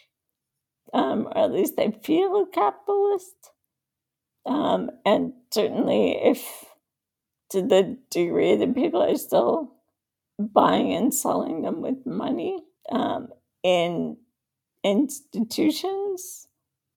[0.93, 3.51] um, or at least they feel capitalist.
[4.45, 6.65] Um, and certainly, if
[7.51, 9.75] to the degree that people are still
[10.39, 12.59] buying and selling them with money
[12.91, 13.29] um,
[13.63, 14.17] in
[14.83, 16.47] institutions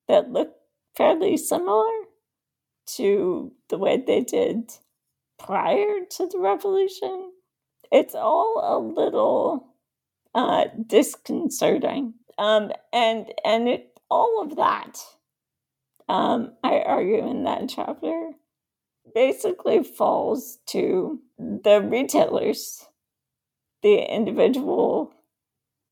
[0.08, 0.52] that look
[0.96, 1.90] fairly similar
[2.86, 4.70] to the way they did
[5.38, 7.32] prior to the revolution,
[7.90, 9.74] it's all a little
[10.34, 12.14] uh, disconcerting.
[12.38, 14.98] Um, and and it all of that,
[16.08, 18.32] um, I argue in that chapter,
[19.14, 22.86] basically falls to the retailers,
[23.82, 25.12] the individual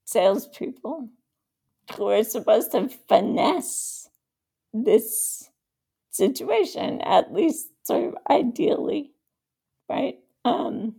[0.04, 1.08] salespeople
[1.96, 4.08] who are supposed to finesse
[4.72, 5.50] this
[6.10, 9.12] situation, at least sort of ideally,
[9.88, 10.18] right?
[10.44, 10.96] Um,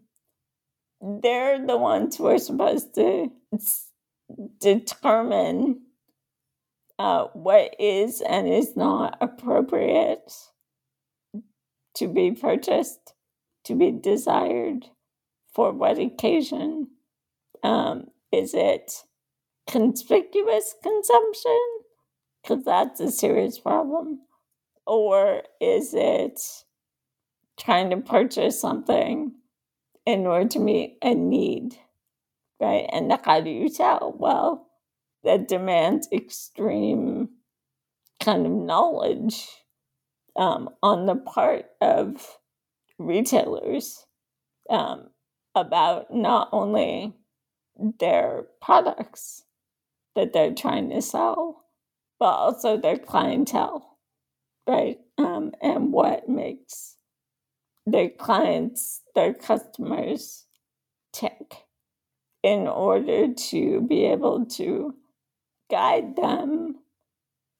[1.02, 3.32] they're the ones who are supposed to
[4.60, 5.82] determine
[7.00, 10.34] uh, what is and is not appropriate
[11.96, 13.14] to be purchased,
[13.66, 14.86] to be desired,
[15.54, 16.88] for what occasion.
[17.64, 18.92] Um, is it
[19.68, 21.60] conspicuous consumption?
[22.42, 24.22] Because that's a serious problem.
[24.88, 26.42] Or is it
[27.60, 29.34] trying to purchase something
[30.06, 31.78] in order to meet a need?
[32.62, 32.88] Right?
[32.94, 34.16] And how do you tell?
[34.18, 34.68] Well,
[35.24, 37.30] that demands extreme
[38.22, 39.48] kind of knowledge
[40.36, 42.38] um, on the part of
[43.00, 44.06] retailers
[44.70, 45.10] um,
[45.56, 47.14] about not only
[48.00, 49.44] their products
[50.16, 51.64] that they're trying to sell,
[52.20, 53.98] but also their clientele,
[54.68, 55.00] right?
[55.18, 56.98] Um, and what makes
[57.86, 60.46] their clients, their customers
[61.12, 61.66] tick
[62.44, 64.96] in order to be able to
[65.70, 66.76] guide them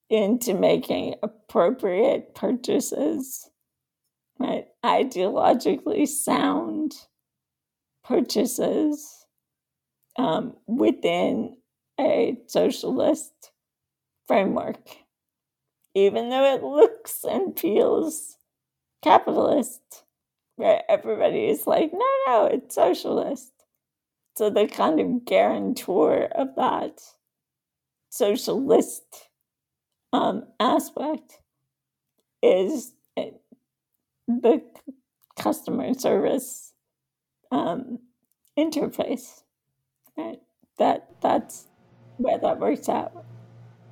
[0.10, 3.50] into making appropriate purchases,
[4.40, 4.66] right?
[4.84, 6.94] Ideologically sound
[8.04, 9.26] purchases
[10.18, 11.56] um, within
[12.00, 13.52] a socialist
[14.28, 14.82] framework,
[15.96, 18.38] even though it looks and feels
[19.04, 20.04] capitalist,
[20.56, 23.52] where everybody is like, no, no, it's socialist.
[24.42, 27.00] So the kind of guarantor of that
[28.10, 29.04] socialist
[30.12, 31.42] um, aspect
[32.42, 33.34] is eh,
[34.28, 34.64] the
[35.40, 36.74] customer service
[37.52, 38.00] um,
[38.58, 39.44] interface.
[40.18, 40.40] Right?
[40.80, 41.68] That that's
[42.18, 43.24] where that works out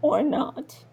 [0.01, 0.83] or not.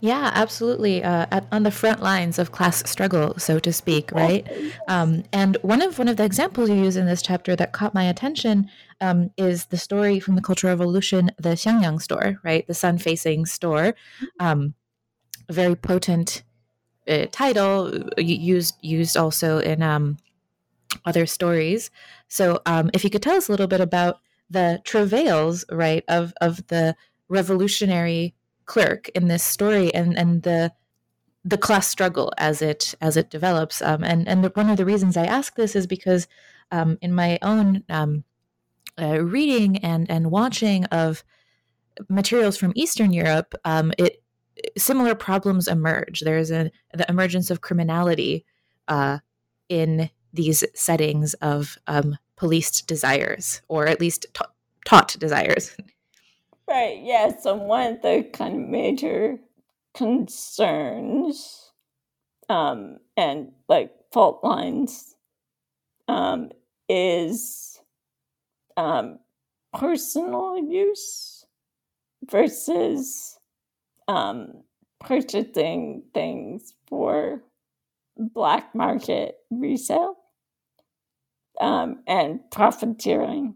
[0.00, 1.02] Yeah, absolutely.
[1.02, 4.46] Uh, at, on the front lines of class struggle, so to speak, right?
[4.86, 7.94] Um, and one of one of the examples you use in this chapter that caught
[7.94, 8.70] my attention
[9.00, 12.66] um, is the story from the Cultural Revolution, the Xiangyang store, right?
[12.66, 13.94] The sun-facing store.
[14.38, 14.74] Um,
[15.50, 16.42] very potent
[17.08, 20.18] uh, title used used also in um,
[21.04, 21.90] other stories.
[22.28, 24.20] So, um, if you could tell us a little bit about
[24.50, 26.94] the travails, right, of of the
[27.28, 28.34] revolutionary
[28.68, 30.72] clerk in this story and and the
[31.44, 33.82] the class struggle as it as it develops.
[33.82, 36.28] Um, and and the, one of the reasons I ask this is because
[36.70, 38.22] um, in my own um,
[39.00, 41.24] uh, reading and and watching of
[42.08, 44.22] materials from Eastern Europe, um, it
[44.76, 46.20] similar problems emerge.
[46.20, 48.44] There's a the emergence of criminality
[48.86, 49.18] uh,
[49.68, 54.52] in these settings of um, policed desires, or at least ta-
[54.84, 55.74] taught desires.
[56.68, 57.00] Right.
[57.02, 57.36] Yeah.
[57.40, 59.38] So one of the kind of major
[59.94, 61.72] concerns
[62.48, 65.16] um, and like fault lines
[66.08, 66.50] um,
[66.88, 67.80] is
[68.76, 69.18] um,
[69.74, 71.46] personal use
[72.30, 73.38] versus
[74.08, 74.62] um,
[75.00, 77.42] purchasing things for
[78.18, 80.16] black market resale
[81.60, 83.54] um, and profiteering,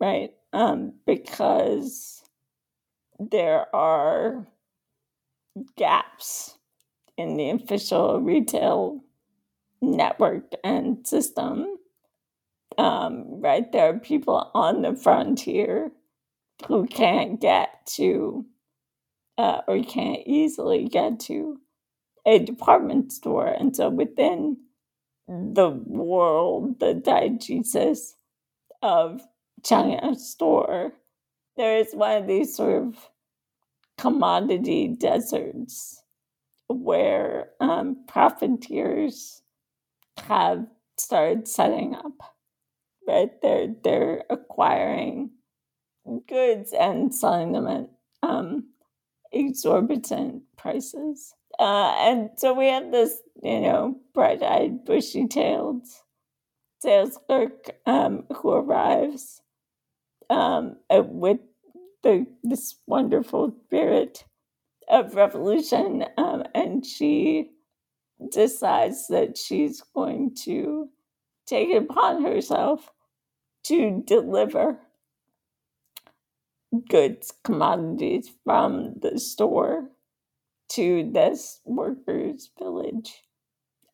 [0.00, 0.32] right?
[0.52, 2.22] Um, because
[3.18, 4.46] there are
[5.76, 6.58] gaps
[7.16, 9.00] in the official retail
[9.80, 11.66] network and system.
[12.78, 15.92] Um, right, there are people on the frontier
[16.66, 18.46] who can't get to
[19.38, 21.58] uh, or can't easily get to
[22.26, 23.46] a department store.
[23.46, 24.58] And so within
[25.28, 28.14] the world, the diegesis
[28.82, 29.22] of
[29.64, 30.92] China store,
[31.56, 33.08] there is one of these sort of
[33.98, 36.02] commodity deserts
[36.68, 39.42] where um, profiteers
[40.18, 42.34] have started setting up.
[43.06, 45.30] Right, they're they're acquiring
[46.28, 47.90] goods and selling them at
[48.22, 48.68] um,
[49.32, 51.34] exorbitant prices.
[51.58, 55.84] Uh, and so we have this, you know, bright-eyed, bushy-tailed
[56.82, 59.40] sales clerk um, who arrives
[60.28, 61.38] um, uh, with
[62.02, 64.24] the, this wonderful spirit
[64.88, 66.04] of revolution.
[66.18, 67.50] Um, and she
[68.32, 70.88] decides that she's going to
[71.46, 72.90] take it upon herself
[73.64, 74.78] to deliver
[76.88, 79.88] goods, commodities from the store
[80.70, 83.22] to this workers' village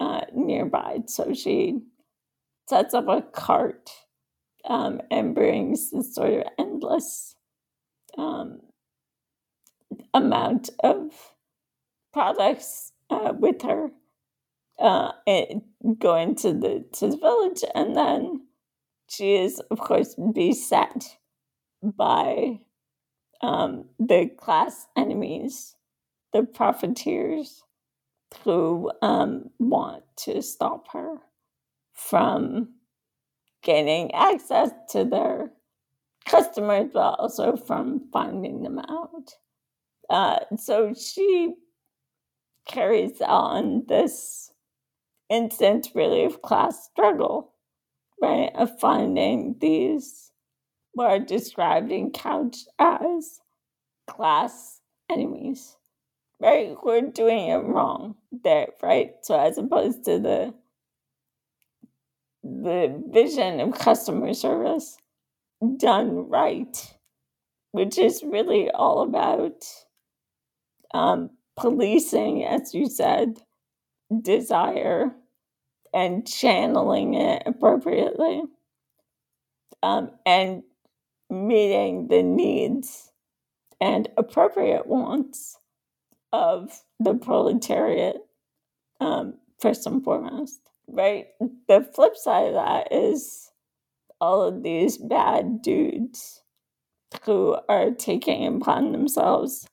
[0.01, 1.01] uh, nearby.
[1.07, 1.81] So she
[2.69, 3.91] sets up a cart
[4.67, 7.35] um, and brings this sort of endless
[8.19, 8.61] um,
[10.13, 11.11] amount of
[12.13, 13.91] products uh, with her
[14.79, 15.13] uh,
[15.99, 18.47] going to the to the village, and then
[19.09, 21.17] she is, of course, beset
[21.83, 22.61] by
[23.41, 25.75] um, the class enemies,
[26.33, 27.63] the profiteers,
[28.45, 31.17] who um, want to stop her
[31.99, 32.69] from
[33.63, 35.51] gaining access to their
[36.27, 39.35] customers, but also from finding them out.
[40.09, 41.55] Uh, so she
[42.67, 44.53] carries on this
[45.29, 47.53] instance really of class struggle,
[48.23, 48.51] right?
[48.55, 50.33] Of finding these
[50.93, 53.41] what are described in Couch as
[54.07, 54.81] class
[55.11, 55.77] enemies,
[56.41, 56.75] right?
[56.81, 59.13] Who are doing it wrong there, right?
[59.23, 60.55] So as opposed to the
[62.43, 64.97] the vision of customer service
[65.77, 66.95] done right,
[67.73, 69.65] which is really all about
[70.95, 73.41] um, policing, as you said,
[74.23, 75.15] desire
[75.93, 78.43] and channeling it appropriately
[79.83, 80.63] um, and
[81.31, 83.11] meeting the needs
[83.81, 85.57] and appropriate wants
[86.33, 88.17] of the proletariat
[89.01, 91.27] um, first and foremost right?
[91.69, 93.51] The flip side of that is
[94.21, 96.43] all of these bad dudes
[97.25, 99.67] who are taking upon themselves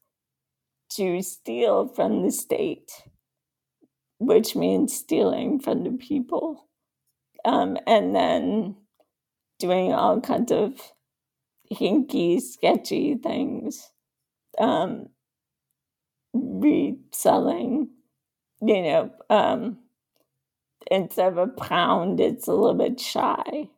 [0.92, 2.92] to steal from the state,
[4.20, 6.68] which means stealing from the people,
[7.44, 8.76] um, and then
[9.60, 10.80] doing all kinds of
[11.74, 13.92] hinky, sketchy things,
[14.60, 15.08] um,
[16.34, 17.90] reselling,
[18.62, 19.78] you know, um,
[20.92, 23.70] instead of a pound, it's a little bit shy,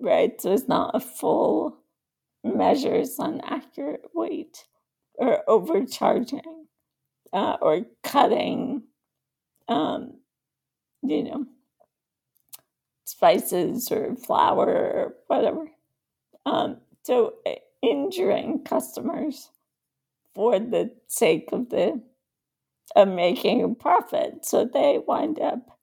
[0.00, 0.40] right?
[0.40, 1.78] So it's not a full
[2.44, 4.66] measure, it's an accurate weight
[5.14, 6.62] or overcharging.
[7.32, 8.84] uh, or cutting,
[9.68, 10.14] um,
[11.02, 11.46] you know,
[13.04, 15.70] spices or flour or whatever.
[16.46, 17.34] Um, so
[17.82, 19.50] injuring customers
[20.34, 22.02] for the sake of the
[22.96, 24.44] of making a profit.
[24.46, 25.77] So they wind up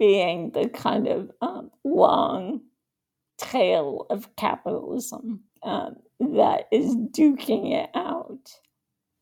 [0.00, 2.62] being the kind of um, long
[3.38, 8.50] tail of capitalism um, that is duking it out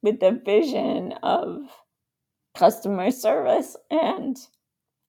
[0.02, 1.62] with the vision of
[2.56, 4.36] customer service and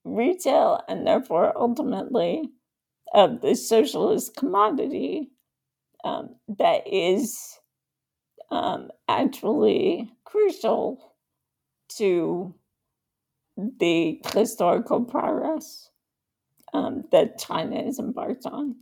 [0.04, 2.50] retail, and therefore ultimately
[3.14, 5.30] of the socialist commodity
[6.04, 7.60] um, that is
[8.50, 11.14] um, actually crucial
[11.90, 12.56] to
[13.80, 15.90] the historical progress
[16.74, 18.76] um, that China is embarked on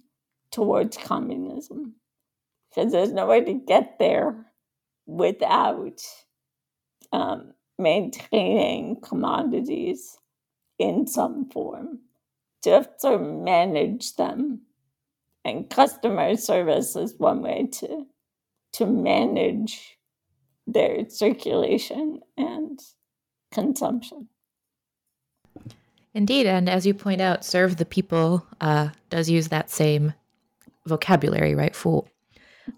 [0.52, 1.96] towards communism.
[2.70, 4.46] Because there's no way to get there
[5.06, 6.02] without
[7.12, 10.18] um, maintaining commodities
[10.78, 12.00] in some form.
[12.64, 14.62] To have to manage them.
[15.46, 18.06] And customer service is one way to,
[18.74, 19.98] to manage
[20.66, 22.80] their circulation and
[23.52, 24.28] consumption.
[26.18, 30.16] Indeed, and as you point out, serve the people uh, does use that same
[30.88, 31.76] vocabulary, right?
[31.76, 32.10] Fool.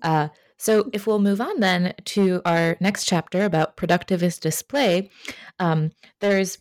[0.01, 0.27] Uh,
[0.57, 5.09] so if we'll move on then to our next chapter about productivist display,
[5.57, 6.57] um, there's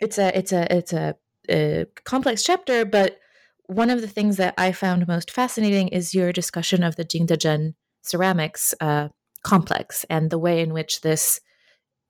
[0.00, 1.14] it's a it's a it's a,
[1.48, 3.20] a complex chapter, but
[3.66, 7.74] one of the things that I found most fascinating is your discussion of the Jingdezhen
[8.02, 9.10] ceramics uh,
[9.44, 11.40] complex and the way in which this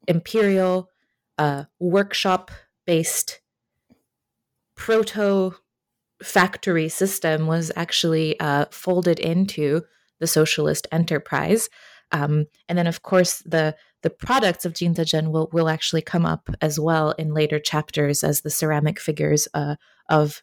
[0.09, 0.89] imperial
[1.37, 2.51] uh, workshop
[2.87, 3.42] based
[4.77, 5.55] proto
[6.23, 9.83] factory system was actually uh, folded into
[10.21, 11.69] the socialist enterprise.
[12.13, 16.51] Um, and then, of course, the the products of Jingdezhen will will actually come up
[16.61, 19.77] as well in later chapters as the ceramic figures uh,
[20.09, 20.43] of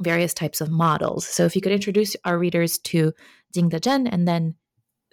[0.00, 1.26] various types of models.
[1.26, 3.12] So, if you could introduce our readers to
[3.54, 4.56] Jingdezhen and then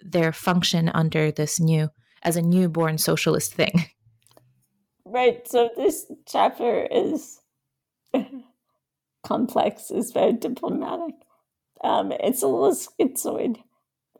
[0.00, 1.90] their function under this new
[2.22, 3.86] as a newborn socialist thing.
[5.04, 5.48] Right.
[5.48, 7.40] So this chapter is
[9.24, 11.14] complex, is very diplomatic.
[11.82, 13.58] Um, it's a little schizoid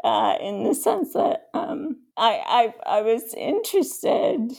[0.05, 4.53] uh, in the sense that um, I, I I was interested.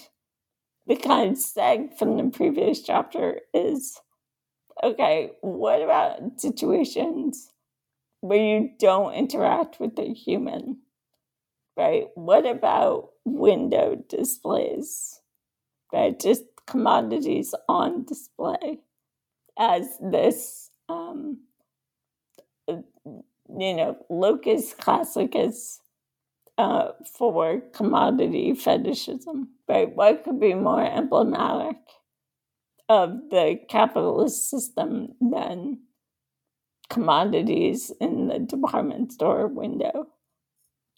[0.88, 4.02] The kind of seg from the previous chapter is
[4.84, 5.32] okay.
[5.42, 7.52] What about situations
[8.22, 10.80] where you don't interact with the human?
[11.78, 12.08] Right.
[12.16, 15.22] What about window displays?
[15.94, 16.20] Right.
[16.20, 18.80] Just commodities on display
[19.60, 21.40] as this um,
[23.58, 25.80] you know, locus classicus
[26.58, 29.96] uh, for commodity fetishism, right?
[29.96, 31.78] What could be more emblematic
[32.88, 35.80] of the capitalist system than
[36.90, 40.08] commodities in the department store window?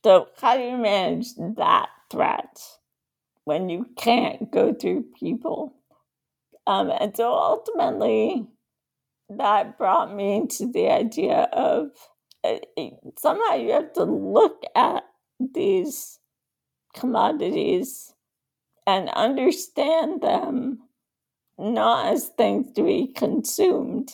[0.04, 2.60] So, how do you manage that threat
[3.44, 5.76] when you can't go through people?
[6.68, 8.48] Um, and so ultimately,
[9.30, 11.92] that brought me to the idea of
[12.44, 12.58] uh,
[13.18, 15.04] somehow you have to look at
[15.40, 16.20] these
[16.94, 18.14] commodities
[18.86, 20.80] and understand them
[21.58, 24.12] not as things to be consumed,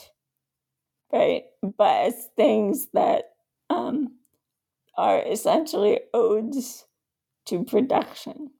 [1.12, 1.44] right?
[1.62, 3.32] But as things that
[3.70, 4.18] um,
[4.98, 6.86] are essentially odes
[7.46, 8.52] to production.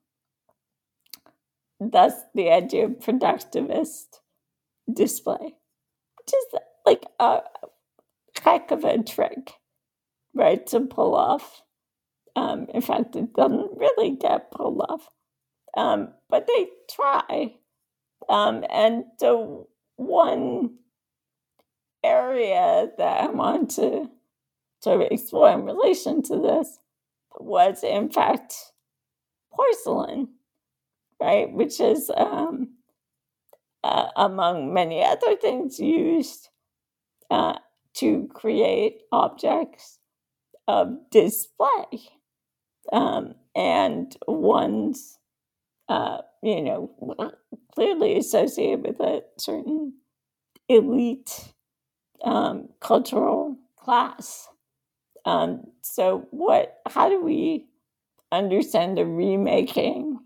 [1.80, 4.18] Thus, the idea of productivist
[4.92, 5.38] display,
[6.18, 7.40] which is like a
[8.42, 9.52] heck of a trick,
[10.34, 11.62] right, to pull off.
[12.34, 15.08] Um, in fact, it doesn't really get pulled off,
[15.76, 17.54] um, but they try.
[18.28, 19.64] Um, and the
[19.96, 20.78] one
[22.04, 24.10] area that I want to
[24.82, 26.78] sort of explore in relation to this
[27.38, 28.54] was, in fact,
[29.52, 30.28] porcelain,
[31.20, 32.74] right, which is um,
[33.84, 36.48] uh, among many other things used
[37.30, 37.54] uh,
[37.94, 39.98] to create objects
[40.66, 42.10] of display.
[42.92, 45.18] Um, and one's,
[45.88, 47.34] uh, you know,
[47.74, 49.94] clearly associated with a certain
[50.68, 51.52] elite
[52.24, 54.48] um, cultural class.
[55.24, 56.78] Um, so, what?
[56.86, 57.66] How do we
[58.32, 60.18] understand the remaking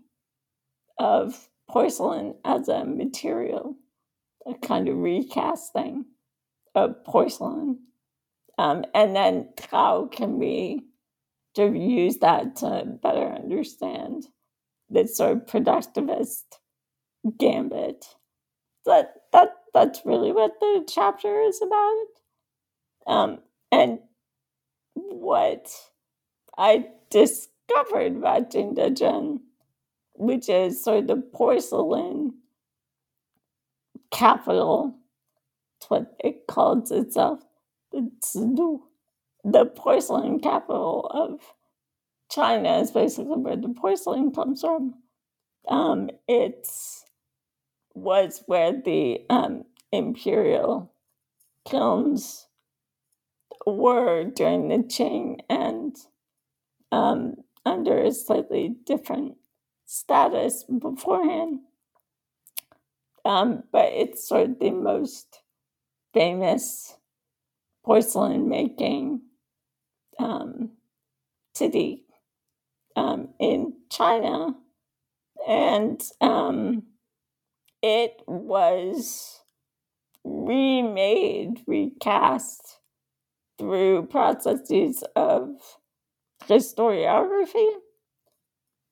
[0.99, 3.75] of porcelain as a material,
[4.45, 6.05] a kind of recasting?
[6.75, 7.79] of porcelain.
[8.57, 10.85] Um, and then how can we
[11.55, 14.27] to use that to better understand
[14.89, 16.43] this sort of productivist
[17.37, 18.05] gambit.
[18.85, 22.05] That that that's really what the chapter is about.
[23.07, 23.39] Um,
[23.71, 23.99] and
[24.93, 25.69] what
[26.57, 29.39] I discovered about Jingdezhen,
[30.15, 32.33] which is sort of the porcelain
[34.11, 34.95] capital,
[35.77, 37.39] it's what it calls itself,
[37.91, 38.79] the,
[39.43, 41.39] the porcelain capital of
[42.29, 44.95] China is basically where the porcelain comes from.
[45.67, 47.05] Um, it's
[47.93, 50.91] was where the um, imperial
[51.65, 52.47] kilns
[53.65, 55.95] were during the Qing and
[56.91, 57.35] um,
[57.65, 59.37] under a slightly different
[59.93, 61.59] status beforehand.
[63.23, 65.41] Um, but it's sort of the most
[66.15, 66.97] famous
[67.85, 69.21] porcelain making
[70.17, 70.71] um,
[71.53, 72.05] city
[72.95, 74.55] um, in China.
[75.47, 76.83] And um,
[77.83, 79.41] it was
[80.23, 82.79] remade, recast
[83.59, 85.49] through processes of
[86.49, 87.69] historiography.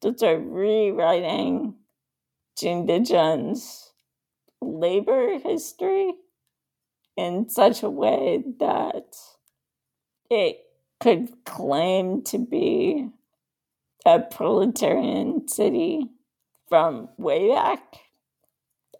[0.01, 1.75] Those are rewriting
[2.57, 3.91] Jin Jingdezhen's
[4.61, 6.13] labor history
[7.17, 9.15] in such a way that
[10.29, 10.59] it
[10.99, 13.09] could claim to be
[14.05, 16.07] a proletarian city
[16.67, 17.97] from way back,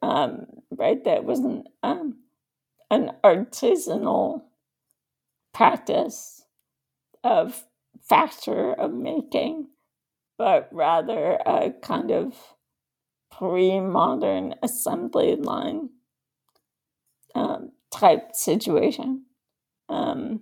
[0.02, 1.04] um, right?
[1.04, 2.18] That wasn't um,
[2.90, 4.42] an artisanal
[5.54, 6.44] practice
[7.24, 7.64] of
[8.02, 9.68] factor of making,
[10.42, 12.34] but rather a kind of
[13.32, 15.90] pre modern assembly line
[17.36, 19.26] um, type situation.
[19.88, 20.42] Um,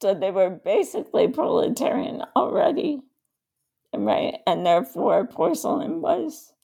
[0.00, 3.02] so they were basically proletarian already,
[3.94, 4.38] right?
[4.46, 6.54] And therefore, porcelain was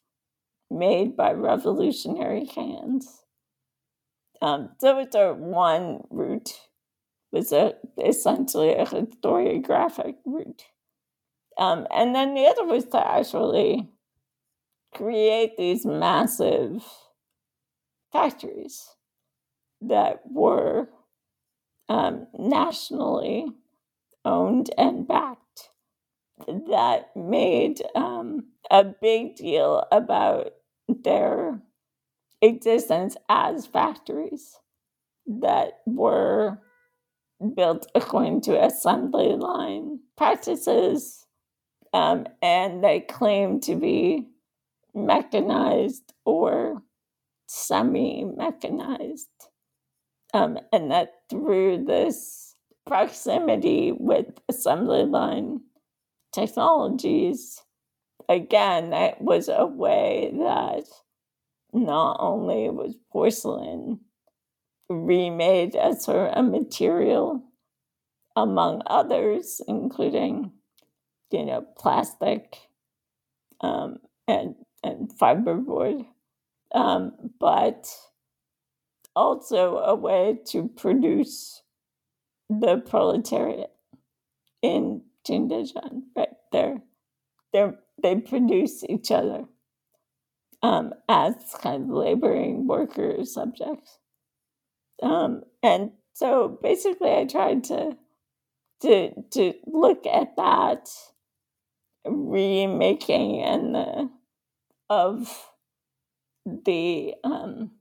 [0.71, 3.25] made by revolutionary hands.
[4.41, 6.61] Um, so it's a one route
[7.31, 10.63] was a, essentially a historiographic route.
[11.59, 13.89] Um, and then the other was to actually
[14.95, 16.85] create these massive
[18.13, 18.89] factories
[19.81, 20.89] that were
[21.89, 23.47] um, nationally
[24.25, 25.71] owned and backed
[26.47, 30.53] that made um, a big deal about
[30.89, 31.61] their
[32.41, 34.57] existence as factories
[35.27, 36.59] that were
[37.55, 41.18] built according to assembly line practices,
[41.93, 44.29] um, and they claim to be
[44.95, 46.83] mechanized or
[47.47, 49.29] semi mechanized.
[50.35, 52.55] Um, and that through this
[52.87, 55.61] proximity with assembly line
[56.35, 57.63] technologies,
[58.29, 60.85] again, that was a way that
[61.73, 64.01] not only was porcelain
[64.89, 67.43] remade as sort of a material
[68.37, 70.53] among others, including,
[71.31, 72.57] you know, plastic
[73.61, 76.07] um, and, and fiberboard,
[76.75, 77.89] um, but
[79.15, 81.63] also a way to produce
[82.49, 83.73] the proletariat
[84.63, 86.29] in Jingdezhen, right?
[86.53, 86.83] They're,
[87.53, 89.45] they're, they produce each other
[90.63, 93.99] um, as kind of laboring worker subjects.
[95.03, 97.97] Um, and so basically, I tried to
[98.83, 100.89] to to look at that
[102.05, 104.11] remaking and the
[104.91, 105.49] of
[106.45, 107.73] the um,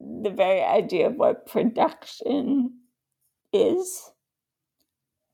[0.00, 2.72] the very idea of what production
[3.52, 4.10] is,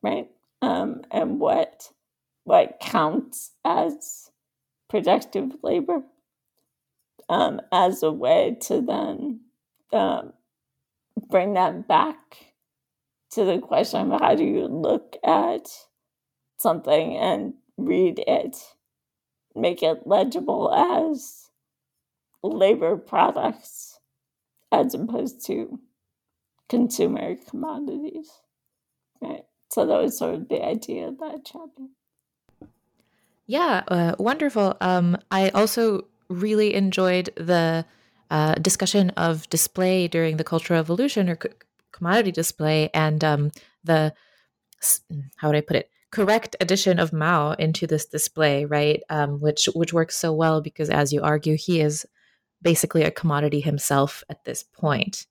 [0.03, 0.29] right?
[0.61, 1.91] Um, and what
[2.45, 4.31] what counts as
[4.89, 6.03] productive labor
[7.29, 9.41] um, as a way to then
[9.93, 10.33] um,
[11.31, 12.55] bring that back
[13.31, 15.69] to the question of how do you look at
[16.63, 18.57] something and read it,
[19.55, 21.51] make it legible as
[22.43, 23.99] labor products
[24.71, 25.81] as opposed to
[26.69, 28.31] consumer commodities.
[29.21, 29.45] Right.
[29.71, 31.89] So that was sort of the idea of that chapter.
[33.47, 34.77] Yeah, uh, wonderful.
[34.81, 37.85] Um, I also really enjoyed the
[38.31, 41.51] uh, discussion of display during the Cultural Revolution or c-
[41.93, 43.53] commodity display and um,
[43.85, 44.15] the,
[45.37, 49.03] how would I put it, correct addition of Mao into this display, right?
[49.11, 52.07] Um, which which works so well because, as you argue, he is
[52.61, 55.27] basically a commodity himself at this point,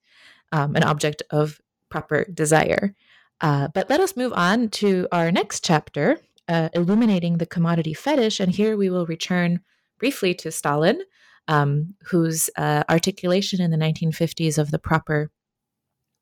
[0.52, 2.94] um, an object of proper desire.
[3.40, 8.40] Uh, but let us move on to our next chapter, uh, illuminating the commodity fetish.
[8.40, 9.62] And here we will return
[9.98, 11.02] briefly to Stalin,
[11.48, 15.32] um, whose uh, articulation in the 1950s of the proper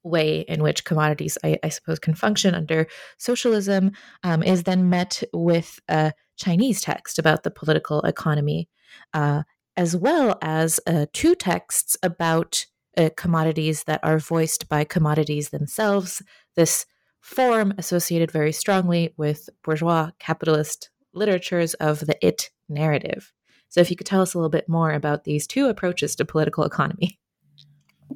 [0.03, 2.87] way in which commodities, I, I suppose, can function under
[3.17, 3.91] socialism
[4.23, 8.69] um, is then met with a Chinese text about the political economy,
[9.13, 9.43] uh,
[9.75, 12.65] as well as uh, two texts about
[12.97, 16.21] uh, commodities that are voiced by commodities themselves.
[16.55, 16.85] This
[17.21, 23.33] form associated very strongly with bourgeois capitalist literatures of the it narrative.
[23.67, 26.25] So, if you could tell us a little bit more about these two approaches to
[26.25, 27.19] political economy.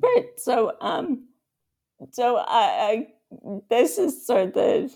[0.02, 0.26] Right.
[0.38, 1.28] So, um,
[2.12, 3.08] so I, I
[3.70, 4.94] this is sort of the,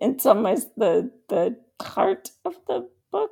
[0.00, 3.30] in some ways the the heart of the book,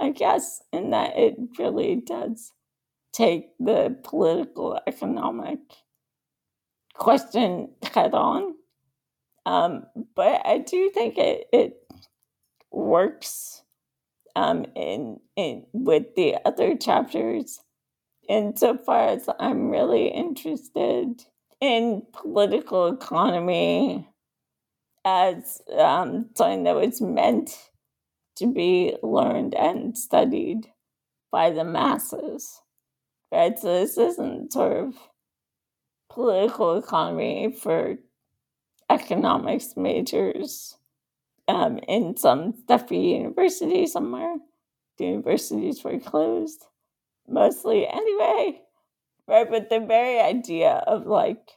[0.00, 2.52] I guess, in that it really does
[3.12, 5.58] take the political economic
[6.94, 8.54] question head on.
[9.44, 11.76] Um, but I do think it it
[12.72, 13.62] works
[14.34, 17.60] um, in in with the other chapters
[18.28, 21.22] insofar as I'm really interested
[21.60, 24.08] in political economy
[25.04, 27.50] as um, something that was meant
[28.36, 30.66] to be learned and studied
[31.32, 32.60] by the masses.
[33.32, 33.58] Right?
[33.58, 34.94] So this isn't sort of
[36.10, 37.96] political economy for
[38.90, 40.76] economics majors
[41.48, 44.36] um, in some stuffy university somewhere.
[44.98, 46.64] The universities were closed,
[47.28, 48.65] mostly anyway
[49.28, 49.48] right?
[49.48, 51.52] But the very idea of like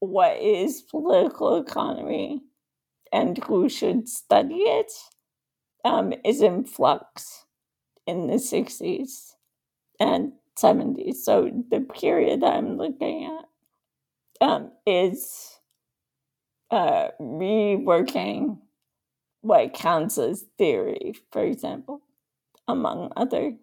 [0.00, 2.42] what is political economy
[3.12, 4.92] and who should study it
[5.84, 7.46] um, is in flux
[8.06, 9.32] in the 60s
[10.00, 11.16] and 70s.
[11.16, 15.58] So the period I'm looking at um, is
[16.70, 18.58] uh, reworking
[19.40, 22.02] what counts as theory, for example,
[22.66, 23.54] among other.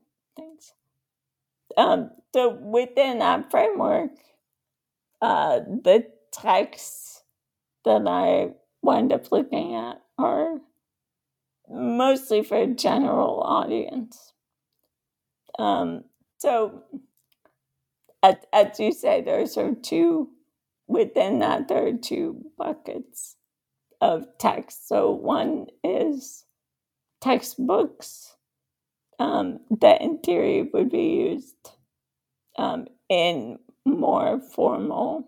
[1.78, 4.12] Um, so within that framework,
[5.22, 7.24] uh, the texts
[7.86, 8.50] that I
[8.82, 10.58] wind up looking at are
[11.70, 14.34] mostly for a general audience.
[15.58, 16.04] Um,
[16.38, 16.84] so,
[18.22, 20.30] as, as you say, there's sort of two,
[20.88, 23.36] within that, there are two buckets
[24.02, 24.88] of text.
[24.88, 26.46] So, one is
[27.22, 28.35] textbooks
[29.20, 31.72] um, that in theory would be used
[32.58, 35.28] um, in more formal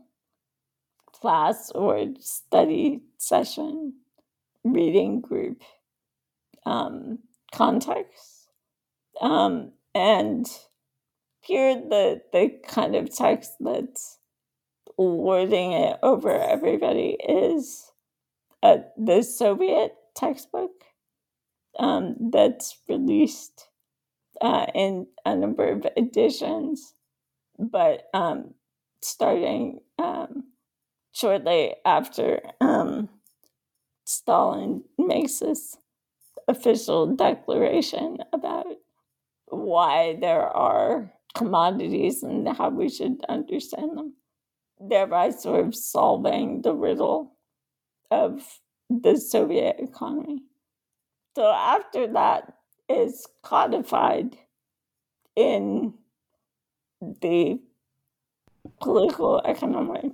[1.12, 3.94] class or study session
[4.64, 5.62] reading group
[6.66, 7.20] um,
[7.54, 8.50] context.
[9.22, 10.46] Um, and
[11.42, 14.20] here, the, the kind of text that's
[14.98, 17.92] lording it over everybody is
[18.62, 20.72] uh, the Soviet textbook
[21.80, 23.70] um, that's released
[24.42, 26.94] uh, in a number of editions,
[27.58, 28.54] but um,
[29.02, 30.46] starting um,
[31.12, 33.10] shortly after um,
[34.06, 35.78] Stalin makes this
[36.48, 38.68] official declaration about
[39.48, 44.14] why there are commodities and how we should understand them,
[44.80, 47.34] thereby sort of solving the riddle
[48.12, 48.60] of
[48.90, 50.42] the Soviet economy.
[51.36, 52.54] So after that,
[52.90, 54.38] is codified
[55.36, 55.94] in
[57.02, 57.60] the
[58.82, 60.12] political economic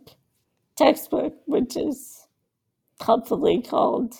[0.75, 2.27] textbook, which is
[3.01, 4.15] helpfully called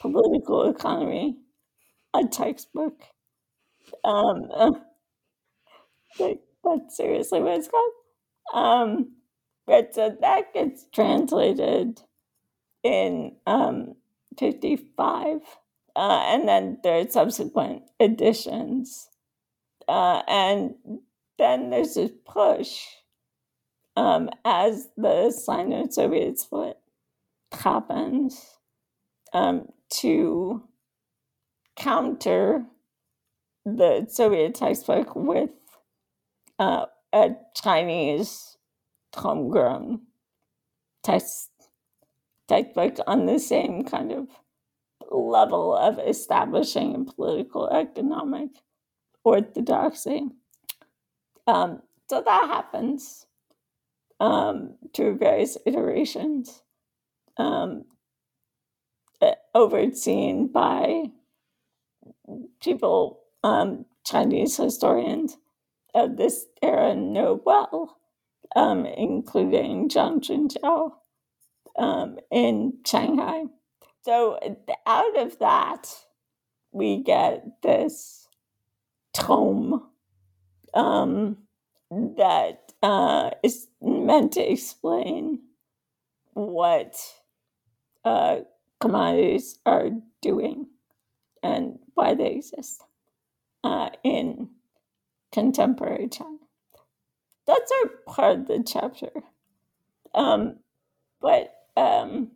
[0.00, 1.36] Political Economy,
[2.14, 3.02] a textbook.
[4.04, 4.48] Um,
[6.18, 7.92] that, that's seriously what it's called.
[8.54, 9.12] Um,
[9.66, 12.00] but so that gets translated
[12.82, 13.94] in um,
[14.38, 15.40] 55
[15.98, 19.08] uh, and then there are subsequent editions.
[19.88, 20.76] Uh, and
[21.38, 22.84] then there's this push
[23.96, 26.76] um, as the Sino Soviet split
[27.50, 28.46] happens
[29.32, 30.62] um, to
[31.76, 32.64] counter
[33.64, 35.50] the Soviet textbook with
[36.60, 37.30] uh, a
[37.60, 38.56] Chinese
[39.16, 40.02] homegrown
[41.02, 41.50] text
[42.46, 44.28] textbook on the same kind of
[45.10, 48.50] level of establishing political economic
[49.24, 50.28] orthodoxy.
[51.46, 53.26] Um, so that happens
[54.20, 56.62] um, through various iterations,
[57.36, 57.84] um,
[59.54, 61.04] overseen by
[62.62, 65.36] people, um, Chinese historians
[65.94, 67.98] of this era know well,
[68.56, 70.92] um, including Zhang Chunqiao
[71.76, 73.44] um, in Shanghai.
[74.08, 74.38] So
[74.86, 75.94] out of that,
[76.72, 78.26] we get this
[79.12, 79.82] tome
[80.72, 81.36] um,
[81.90, 85.40] that uh, is meant to explain
[86.32, 86.96] what
[88.02, 88.36] uh,
[88.80, 89.90] commodities are
[90.22, 90.68] doing
[91.42, 92.82] and why they exist
[93.62, 94.48] uh, in
[95.32, 96.38] contemporary China.
[97.46, 99.10] That's our part of the chapter.
[100.14, 100.60] Um,
[101.20, 102.30] but um,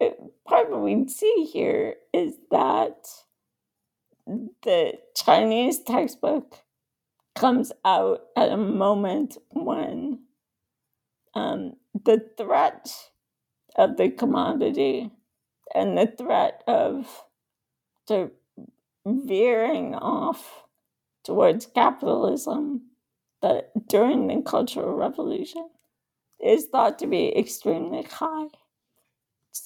[0.00, 3.06] part of what we see here is that
[4.62, 6.56] the Chinese textbook
[7.34, 10.20] comes out at a moment when
[11.34, 11.74] um,
[12.04, 12.90] the threat
[13.76, 15.10] of the commodity
[15.74, 17.24] and the threat of
[18.08, 18.30] the
[19.06, 20.64] veering off
[21.24, 22.82] towards capitalism
[23.42, 25.68] that during the Cultural Revolution
[26.44, 28.48] is thought to be extremely high.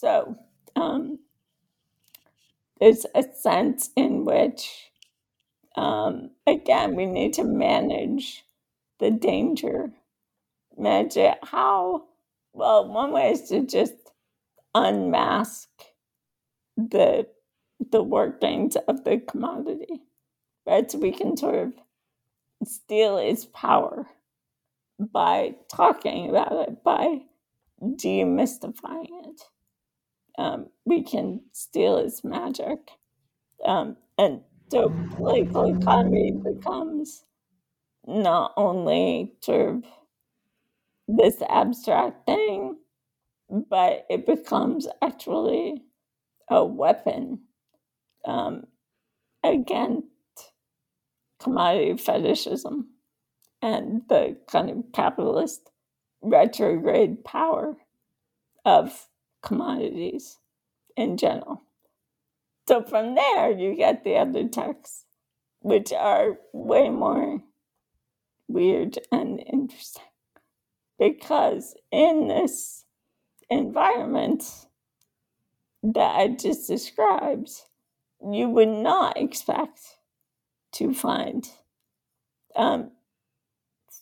[0.00, 0.36] So
[0.76, 1.18] um,
[2.80, 4.90] there's a sense in which,
[5.76, 8.44] um, again, we need to manage
[8.98, 9.92] the danger.
[10.76, 12.04] Manage it how?
[12.52, 13.94] Well, one way is to just
[14.74, 15.68] unmask
[16.76, 17.26] the
[17.90, 20.02] the workings of the commodity,
[20.66, 20.90] right?
[20.90, 21.72] So we can sort of
[22.64, 24.06] steal its power
[24.98, 27.22] by talking about it, by
[27.82, 29.42] demystifying it.
[30.38, 32.78] Um, we can steal its magic.
[33.64, 37.24] Um, and so political economy becomes
[38.06, 39.84] not only sort of
[41.06, 42.76] this abstract thing,
[43.50, 45.82] but it becomes actually
[46.48, 47.40] a weapon
[48.24, 48.64] um,
[49.44, 50.06] against
[51.38, 52.88] commodity fetishism
[53.60, 55.70] and the kind of capitalist
[56.22, 57.76] retrograde power
[58.64, 59.06] of
[59.42, 60.38] commodities
[60.96, 61.62] in general.
[62.68, 65.04] So from there, you get the other texts,
[65.60, 67.42] which are way more
[68.48, 70.04] weird and interesting.
[70.98, 72.84] Because in this
[73.50, 74.44] environment
[75.82, 77.50] that I just described,
[78.24, 79.80] you would not expect
[80.72, 81.48] to find
[82.54, 82.92] um,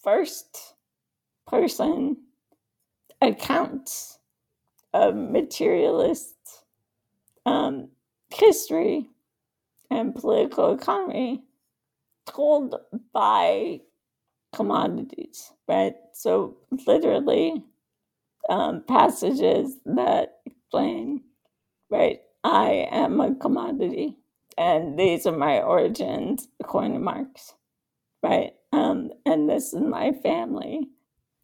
[0.02, 0.74] first
[1.46, 2.16] person
[3.20, 4.19] accounts
[4.94, 6.34] of materialist
[7.46, 7.88] um,
[8.34, 9.08] history
[9.90, 11.42] and political economy
[12.26, 12.76] told
[13.12, 13.80] by
[14.54, 15.94] commodities, right?
[16.14, 17.64] So, literally,
[18.48, 21.22] um, passages that explain,
[21.90, 24.16] right, I am a commodity
[24.58, 27.54] and these are my origins according to Marx,
[28.22, 28.52] right?
[28.72, 30.88] Um, and this is my family.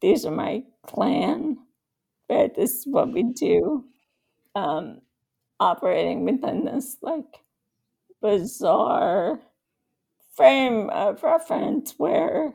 [0.01, 1.57] These are my clan,
[2.29, 2.53] right?
[2.55, 3.85] This is what we do.
[4.55, 5.01] Um,
[5.59, 7.41] operating within this like
[8.21, 9.39] bizarre
[10.35, 12.53] frame of reference where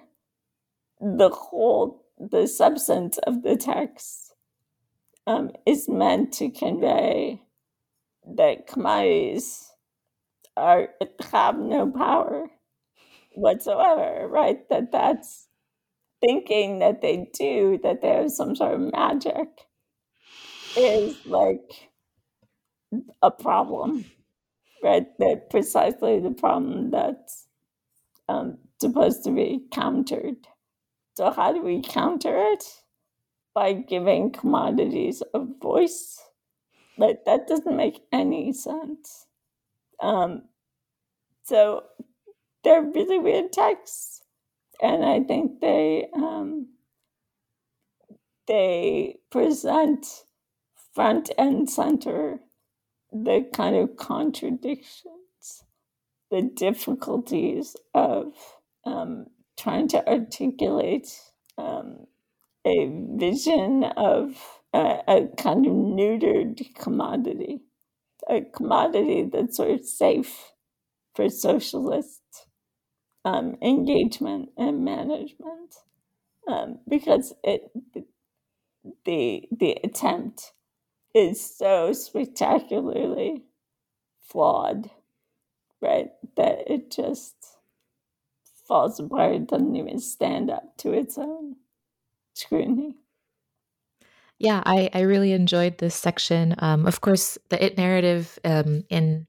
[1.01, 4.35] the whole the substance of the text
[5.27, 7.41] um, is meant to convey
[8.37, 9.73] that commodities
[10.57, 10.91] are
[11.33, 12.47] have no power
[13.35, 14.69] whatsoever, right?
[14.69, 15.49] That that's
[16.23, 19.49] thinking that they do, that there's some sort of magic
[20.77, 21.91] is like
[23.23, 24.05] a problem,
[24.83, 25.07] right?
[25.19, 27.49] That precisely the problem that's
[28.29, 30.37] um, supposed to be countered.
[31.17, 32.65] So, how do we counter it?
[33.55, 36.21] By giving commodities a voice.
[36.99, 39.27] Like, that doesn't make any sense.
[40.01, 40.43] Um,
[41.45, 41.85] so,
[42.65, 44.22] they're really weird texts.
[44.83, 46.67] And I think they um,
[48.49, 50.07] they present
[50.93, 52.41] front and center
[53.13, 55.65] the kind of contradictions,
[56.31, 58.35] the difficulties of
[58.85, 59.27] um,
[59.57, 61.17] trying to articulate
[61.59, 62.07] um,
[62.67, 64.37] a vision of
[64.75, 67.61] a, a, kind of neutered commodity,
[68.29, 70.53] a commodity that's sort of safe
[71.15, 72.22] for socialist
[73.25, 75.77] um, engagement and management,
[76.49, 77.71] um, because it
[79.05, 80.53] the the attempt
[81.15, 83.45] is so spectacularly
[84.21, 84.91] flawed,
[85.81, 86.11] right?
[86.37, 87.35] That it just
[88.67, 89.35] falls apart.
[89.35, 91.57] It doesn't even stand up to its own
[92.35, 92.97] scrutiny.
[94.39, 96.57] Yeah, I, I really enjoyed this section.
[96.59, 99.27] Um, of course, the it narrative um, in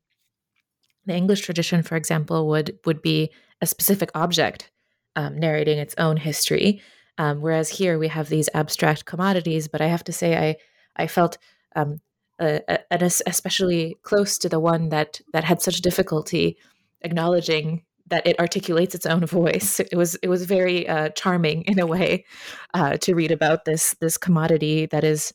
[1.06, 3.32] the English tradition, for example, would would be
[3.62, 4.72] a specific object
[5.16, 6.82] um, narrating its own history,
[7.18, 9.68] um, whereas here we have these abstract commodities.
[9.68, 10.56] But I have to say, I
[10.96, 11.38] I felt
[11.76, 12.02] um,
[12.40, 16.58] uh, and especially close to the one that that had such difficulty
[17.02, 19.80] acknowledging that it articulates its own voice.
[19.80, 22.26] It was it was very uh, charming in a way
[22.74, 25.34] uh, to read about this this commodity that is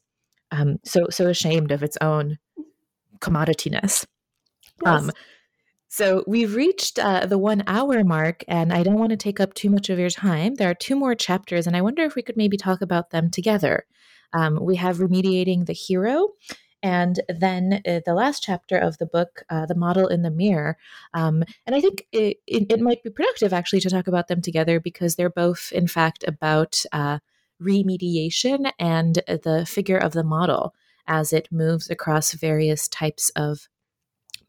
[0.50, 2.38] um, so so ashamed of its own
[3.20, 4.06] commodityness.
[4.84, 5.02] Yes.
[5.02, 5.10] Um,
[5.88, 9.54] so we've reached uh, the one hour mark, and I don't want to take up
[9.54, 10.54] too much of your time.
[10.54, 13.30] There are two more chapters, and I wonder if we could maybe talk about them
[13.30, 13.86] together.
[14.34, 16.28] Um, we have remediating the hero,
[16.82, 20.76] and then uh, the last chapter of the book, uh, The Model in the Mirror.
[21.14, 24.42] Um, and I think it, it, it, might be productive actually to talk about them
[24.42, 27.18] together because they're both, in fact, about uh,
[27.60, 30.74] remediation and the figure of the model
[31.06, 33.68] as it moves across various types of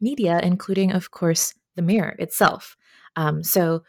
[0.00, 2.76] media, including, of course, the mirror itself.
[3.16, 3.84] Um, so,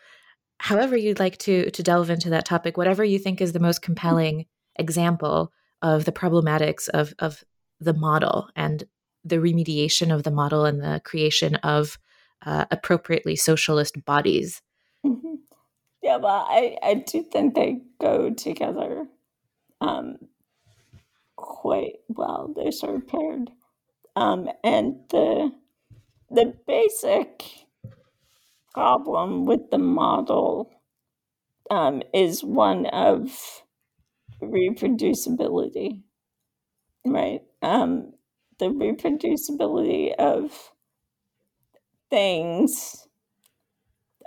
[0.59, 3.81] however you'd like to to delve into that topic, whatever you think is the most
[3.81, 4.45] compelling
[4.77, 5.51] example
[5.81, 7.43] of the problematics of of
[7.79, 8.83] the model and
[9.23, 11.97] the remediation of the model and the creation of
[12.45, 14.61] uh, appropriately socialist bodies.
[15.05, 15.35] Mm-hmm.
[16.01, 19.05] Yeah, well, I, I do think they go together
[19.79, 20.17] um,
[21.35, 22.53] quite well.
[22.55, 23.51] They're sort of paired.
[24.15, 25.51] Um, and the
[26.31, 27.43] the basic
[28.73, 30.71] problem with the model
[31.69, 33.63] um, is one of
[34.41, 36.01] reproducibility,
[37.05, 37.41] right?
[37.61, 38.13] Um,
[38.59, 40.71] the reproducibility of
[42.09, 43.07] things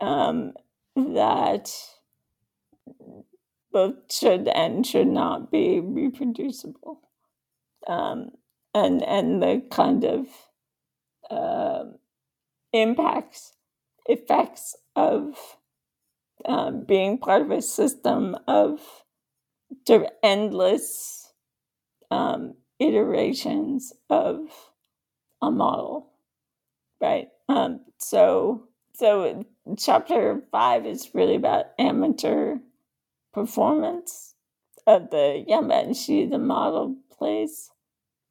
[0.00, 0.52] um,
[0.96, 1.70] that
[3.72, 7.00] both should and should not be reproducible.
[7.86, 8.30] Um,
[8.74, 10.26] and and the kind of
[11.30, 11.84] uh,
[12.72, 13.52] impacts,
[14.06, 15.36] effects of
[16.44, 18.80] um, being part of a system of
[19.86, 21.32] sort of endless
[22.10, 24.38] um, iterations of
[25.42, 26.10] a model,
[27.00, 27.28] right?
[27.48, 29.44] Um, so, so
[29.78, 32.56] chapter five is really about amateur
[33.32, 34.34] performance
[34.86, 37.70] of the Yangbanxi, the model plays,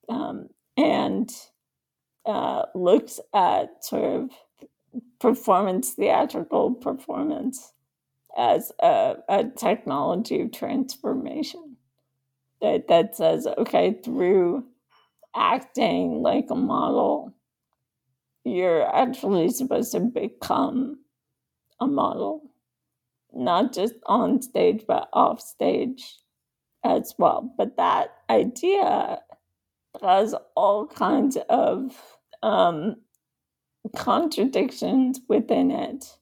[0.09, 1.31] um, and
[2.25, 4.29] uh, looks at sort of
[5.19, 7.73] performance, theatrical performance,
[8.37, 11.77] as a, a technology of transformation
[12.61, 14.63] that, that says, okay, through
[15.35, 17.33] acting like a model,
[18.43, 20.99] you're actually supposed to become
[21.79, 22.41] a model,
[23.33, 26.15] not just on stage, but off stage
[26.83, 27.53] as well.
[27.57, 29.19] But that idea
[30.01, 31.95] has all kinds of
[32.41, 32.95] um,
[33.95, 36.17] contradictions within it.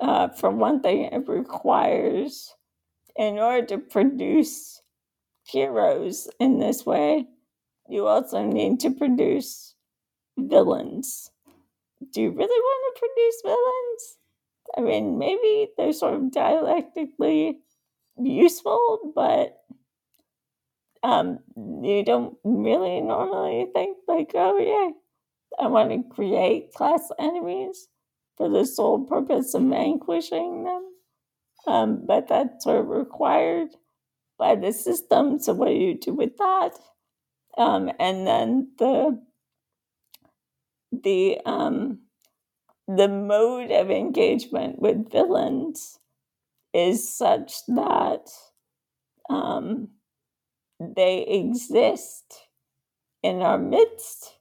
[0.00, 2.54] Uh, for one thing, it requires,
[3.16, 4.82] in order to produce
[5.42, 7.26] heroes in this way,
[7.88, 9.74] you also need to produce
[10.36, 11.30] villains.
[12.12, 14.18] Do you really want to produce villains?
[14.76, 17.58] I mean, maybe they're sort of dialectically
[18.18, 19.62] useful, but
[21.02, 27.88] um, you don't really normally think like, oh yeah, I want to create class enemies
[28.36, 30.84] for the sole purpose of vanquishing them.
[31.66, 33.68] Um, but that's sort of required
[34.38, 35.38] by the system.
[35.38, 36.70] So what do you do with that?
[37.56, 39.20] Um, and then the
[40.92, 42.00] the um,
[42.86, 45.98] the mode of engagement with villains
[46.72, 48.30] is such that
[49.28, 49.88] um,
[50.80, 52.48] they exist
[53.22, 54.38] in our midst,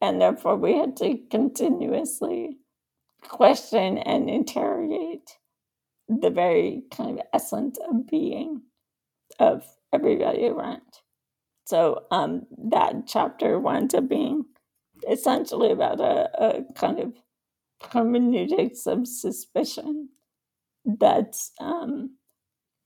[0.00, 2.58] and therefore we had to continuously
[3.22, 5.38] question and interrogate
[6.08, 8.62] the very kind of essence of being
[9.38, 10.82] of everybody around.
[11.66, 14.44] So um, that chapter winds up being
[15.08, 17.14] essentially about a, a kind of
[17.90, 20.10] hermeneutics of suspicion
[20.84, 22.16] that's um,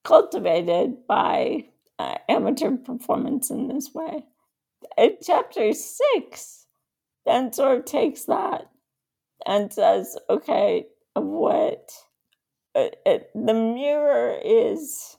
[0.04, 1.64] cultivated by
[1.98, 4.24] uh, amateur performance in this way.
[4.96, 6.66] And chapter six
[7.26, 8.70] then sort of takes that
[9.44, 11.90] and says, okay, what
[12.74, 15.16] uh, it, the mirror is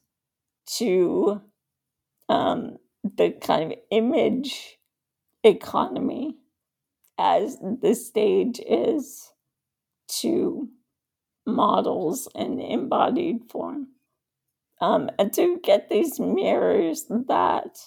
[0.77, 1.41] to
[2.29, 4.77] um, the kind of image
[5.43, 6.37] economy
[7.17, 9.31] as the stage is
[10.07, 10.69] to
[11.45, 13.87] models in embodied form
[14.81, 17.77] um, and to get these mirrors that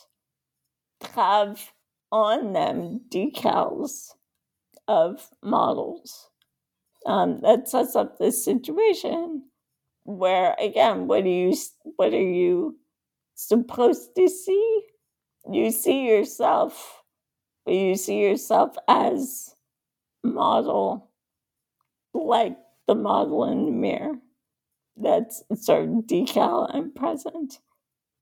[1.14, 1.70] have
[2.12, 4.10] on them decals
[4.88, 6.28] of models.
[7.06, 9.44] Um, that sets up this situation
[10.04, 11.54] where, again, what are you
[11.96, 12.76] what are you
[13.34, 14.82] supposed to see?
[15.50, 17.00] You see yourself
[17.64, 19.54] but you see yourself as
[20.24, 21.10] model,
[22.14, 22.56] like
[22.86, 24.14] the model in the mirror
[25.02, 27.58] that's sort of decal and present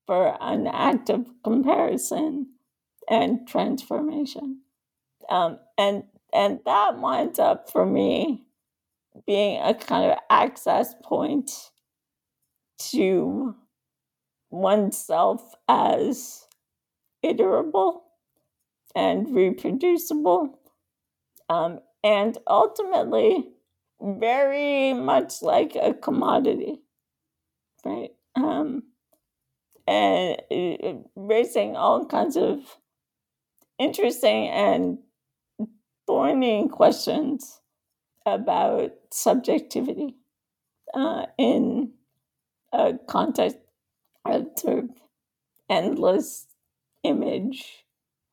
[0.06, 2.54] for an act of comparison
[3.08, 4.62] and transformation.
[5.28, 8.44] Um, and and that winds up for me
[9.26, 11.50] being a kind of access point
[12.90, 13.54] to
[14.50, 16.46] oneself as
[17.24, 18.00] iterable
[18.94, 20.58] and reproducible,
[21.48, 23.50] um, and ultimately
[24.00, 26.80] very much like a commodity,
[27.84, 28.10] right?
[28.36, 28.84] Um,
[29.86, 30.36] and
[31.16, 32.60] raising all kinds of
[33.78, 34.98] interesting and
[36.06, 37.60] thorny questions
[38.26, 40.16] about subjectivity
[40.94, 41.92] uh, in
[42.72, 43.56] a context
[44.24, 44.90] of sort of
[45.70, 46.46] endless
[47.02, 47.84] image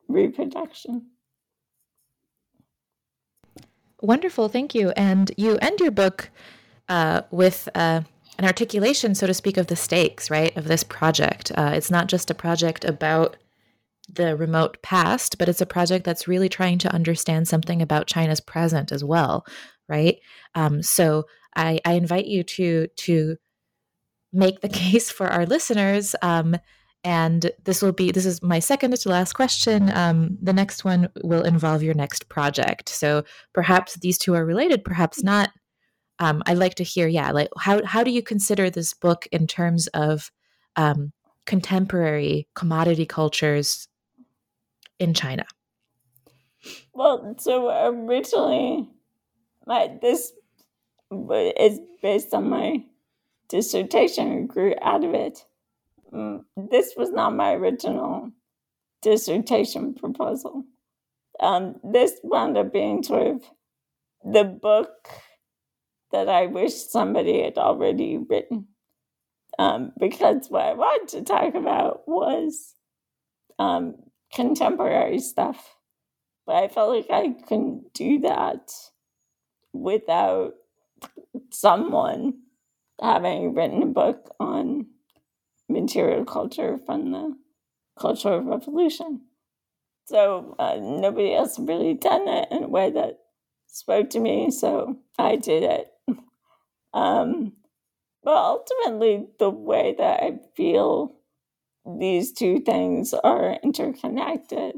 [0.07, 1.07] reproduction.
[4.01, 4.89] Wonderful, thank you.
[4.91, 6.29] And you end your book
[6.89, 8.01] uh, with uh,
[8.37, 11.51] an articulation, so to speak, of the stakes, right, of this project.
[11.55, 13.37] Uh, it's not just a project about
[14.07, 18.39] the remote past, but it's a project that's really trying to understand something about China's
[18.39, 19.45] present as well,
[19.89, 20.19] right?
[20.53, 23.37] Um, so I, I, invite you to to
[24.31, 26.15] make the case for our listeners.
[26.21, 26.57] Um,
[27.05, 29.95] and this will be this is my second to last question.
[29.95, 32.89] Um, the next one will involve your next project.
[32.89, 33.23] So
[33.53, 35.51] perhaps these two are related, perhaps not.
[36.17, 39.45] Um, I'd like to hear, yeah, like how how do you consider this book in
[39.45, 40.31] terms of
[40.77, 41.13] um,
[41.45, 43.87] contemporary commodity cultures
[44.97, 45.45] in China?
[46.91, 48.89] Well, so originally,
[49.67, 50.33] my this
[51.11, 52.83] is based on my
[53.47, 54.47] dissertation.
[54.47, 55.45] Grew out of it.
[56.55, 58.31] This was not my original
[59.01, 60.63] dissertation proposal.
[61.39, 63.43] Um, this wound up being sort of
[64.23, 65.09] the book
[66.11, 68.67] that I wish somebody had already written.
[69.59, 72.73] Um, because what I wanted to talk about was
[73.59, 73.95] um,
[74.33, 75.75] contemporary stuff.
[76.45, 78.71] But I felt like I couldn't do that
[79.73, 80.53] without
[81.51, 82.35] someone
[83.01, 84.87] having written a book on
[85.69, 87.37] material culture from the
[87.99, 89.21] Cultural Revolution.
[90.05, 93.19] So uh, nobody else really done it in a way that
[93.67, 95.91] spoke to me, so I did it.
[96.93, 97.53] um,
[98.23, 101.15] but ultimately, the way that I feel
[101.99, 104.75] these two things are interconnected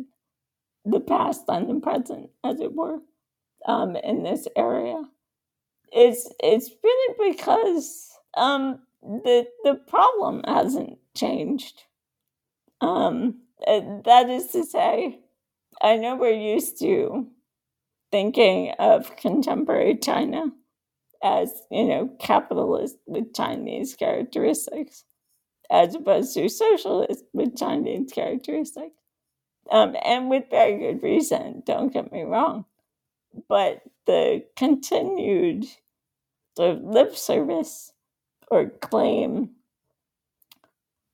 [0.85, 2.99] the past and the present, as it were,
[3.65, 5.01] um, in this area.
[5.91, 11.83] It's, it's really because um, the, the problem hasn't changed.
[12.81, 15.19] Um, that is to say,
[15.81, 17.27] I know we're used to
[18.11, 20.51] thinking of contemporary China
[21.23, 25.03] as, you know, capitalist with Chinese characteristics
[25.69, 28.95] as opposed to socialist with Chinese characteristics.
[29.69, 32.65] Um, and with very good reason, don't get me wrong.
[33.49, 35.65] But the continued
[36.57, 37.91] of lip service
[38.49, 39.51] or claim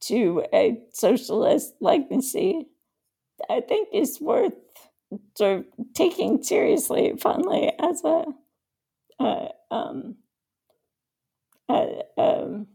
[0.01, 2.68] to a socialist legacy,
[3.49, 4.55] I think is worth
[5.38, 8.26] sort of taking seriously, finally, as a,
[9.19, 10.15] a um,
[11.69, 12.68] a, um,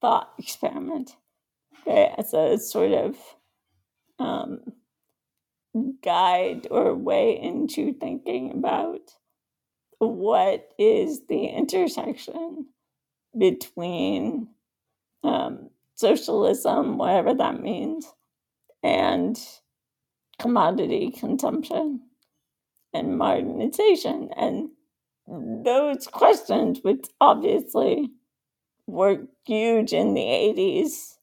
[0.00, 1.16] thought experiment
[1.86, 3.16] right, as a sort of
[4.18, 4.60] um,
[6.02, 9.14] guide or way into thinking about
[9.98, 12.66] what is the intersection
[13.36, 14.48] between
[15.22, 18.06] um, socialism, whatever that means,
[18.82, 19.38] and
[20.38, 22.00] commodity consumption
[22.92, 24.30] and modernization.
[24.36, 24.70] And
[25.26, 28.10] those questions, which obviously
[28.86, 31.16] were huge in the 80s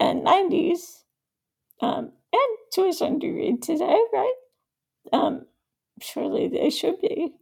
[0.00, 1.02] and 90s,
[1.80, 4.34] um, and to a certain degree today, right?
[5.12, 5.46] Um,
[6.00, 7.32] surely they should be.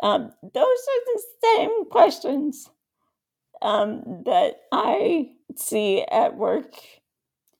[0.00, 2.68] Um, those are the same questions
[3.62, 6.74] um, that I see at work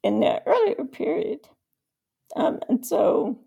[0.03, 1.41] in the earlier period.
[2.37, 3.41] Um, and so,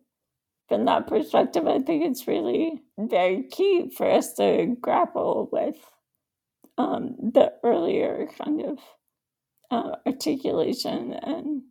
[0.68, 5.76] from that perspective, I think it's really very key for us to grapple with
[6.78, 8.80] um, the earlier kind of
[9.70, 11.64] uh, articulation and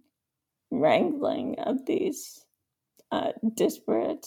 [0.70, 2.44] wrangling of these
[3.11, 4.27] uh, disparate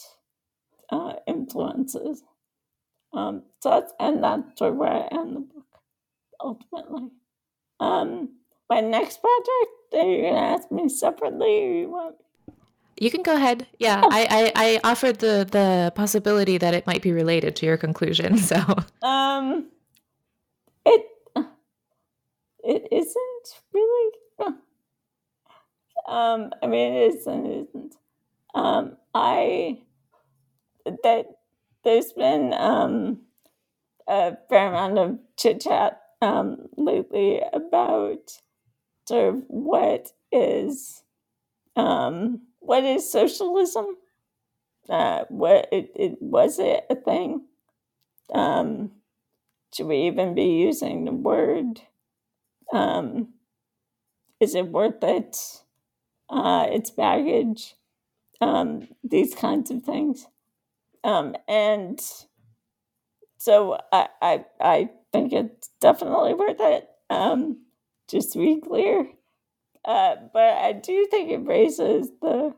[0.90, 2.24] uh, influences.
[3.14, 5.62] Um, so that's, and that's sort of where I end the book
[6.44, 7.10] ultimately.
[7.80, 8.30] Um,
[8.70, 12.15] my next project, are you going to ask me separately you want
[12.99, 13.68] You can go ahead.
[13.80, 14.10] Yeah, oh.
[14.11, 18.38] I, I, I offered the the possibility that it might be related to your conclusion.
[18.44, 18.57] So,
[19.02, 19.68] um,
[20.86, 21.06] it
[22.64, 24.11] it isn't really.
[26.06, 27.45] Um, I mean, it isn't.
[27.45, 27.95] It isn't.
[28.53, 29.80] Um, I
[31.03, 31.26] that
[31.84, 33.22] there's been um
[34.07, 38.40] a fair amount of chit chat um lately about
[39.08, 41.04] sort of what is
[41.76, 43.88] um what is socialism?
[44.90, 47.45] Uh, what it, it was it a thing?
[48.34, 48.91] Um,
[49.74, 51.82] should we even be using the word?
[52.74, 53.34] Um,
[54.40, 55.38] is it worth it?
[56.30, 57.76] Uh, its baggage,
[58.41, 60.28] um, these kinds of things,
[61.04, 62.02] um, and
[63.38, 66.90] so I, I I think it's definitely worth it.
[67.10, 67.65] Um,
[68.10, 69.07] just to be clear,
[69.85, 72.56] uh, but I do think it raises the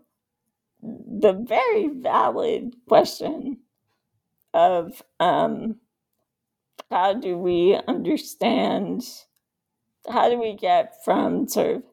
[0.81, 3.57] the very valid question
[4.53, 5.77] of um,
[6.91, 9.03] how do we understand
[10.09, 11.83] how do we get from sort of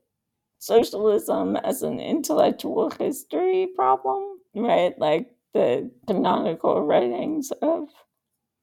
[0.59, 4.99] socialism as an intellectual history problem, right?
[4.99, 7.89] Like the canonical writings of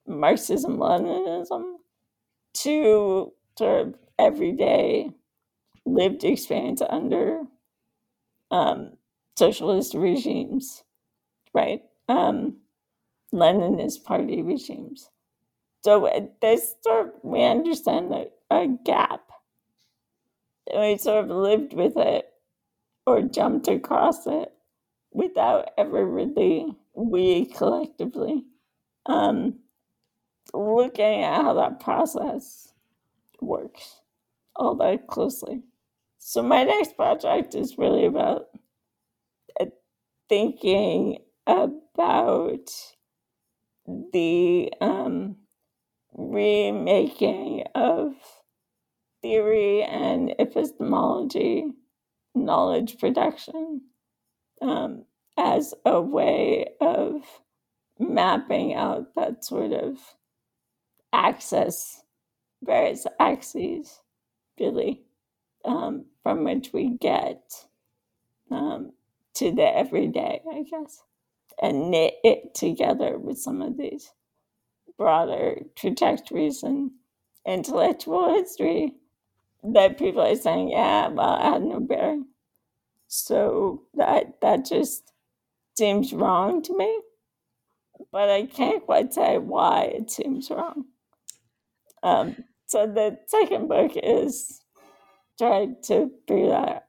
[0.08, 1.79] Marxism Leninism
[2.64, 5.12] to sort of everyday
[5.86, 7.44] lived experience under
[8.52, 8.92] um,
[9.38, 10.84] socialist regimes,
[11.54, 11.82] right?
[12.08, 12.58] Um,
[13.34, 15.10] Leninist party regimes.
[15.84, 19.22] So uh, there's sort of, we understand a, a gap.
[20.72, 22.26] And we sort of lived with it
[23.06, 24.52] or jumped across it
[25.12, 28.44] without ever really, we collectively,
[29.06, 29.60] um,
[30.54, 32.74] looking at how that process
[33.42, 34.02] works
[34.60, 35.62] all that closely.
[36.20, 38.48] So my next project is really about
[39.60, 39.66] uh,
[40.28, 42.70] thinking about
[44.14, 45.38] the um,
[46.14, 48.14] remaking of
[49.22, 51.66] theory and epistemology,
[52.36, 53.82] knowledge production,
[54.62, 55.06] um,
[55.38, 57.24] as a way of
[57.98, 59.98] mapping out that sort of
[61.14, 62.04] access,
[62.64, 64.02] various axes,
[64.60, 65.04] really
[65.66, 67.42] um, from which we get
[68.52, 68.92] um,
[69.36, 71.04] to the everyday, I guess,
[71.62, 74.12] and knit it together with some of these
[74.98, 76.92] broader trajectories and
[77.46, 78.96] intellectual history
[79.64, 82.28] that people are saying, yeah, well, I had no bearing.
[83.08, 85.12] So that that just
[85.78, 87.02] seems wrong to me,
[88.12, 90.86] but I can't quite say why it seems wrong.
[92.04, 92.36] Um,
[92.68, 94.62] so the second book is
[95.38, 96.86] trying to do that.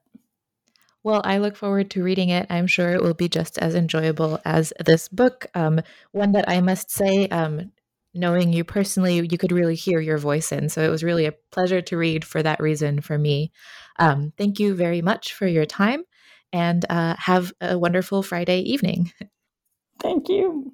[1.03, 2.47] Well, I look forward to reading it.
[2.51, 5.47] I'm sure it will be just as enjoyable as this book.
[5.55, 5.81] Um,
[6.13, 7.73] one that I must say, um,
[8.13, 10.69] knowing you personally, you could really hear your voice in.
[10.69, 13.51] So it was really a pleasure to read for that reason for me.
[13.99, 16.05] Um, thank you very much for your time
[16.53, 19.13] and uh, have a wonderful Friday evening.
[20.01, 20.73] Thank you.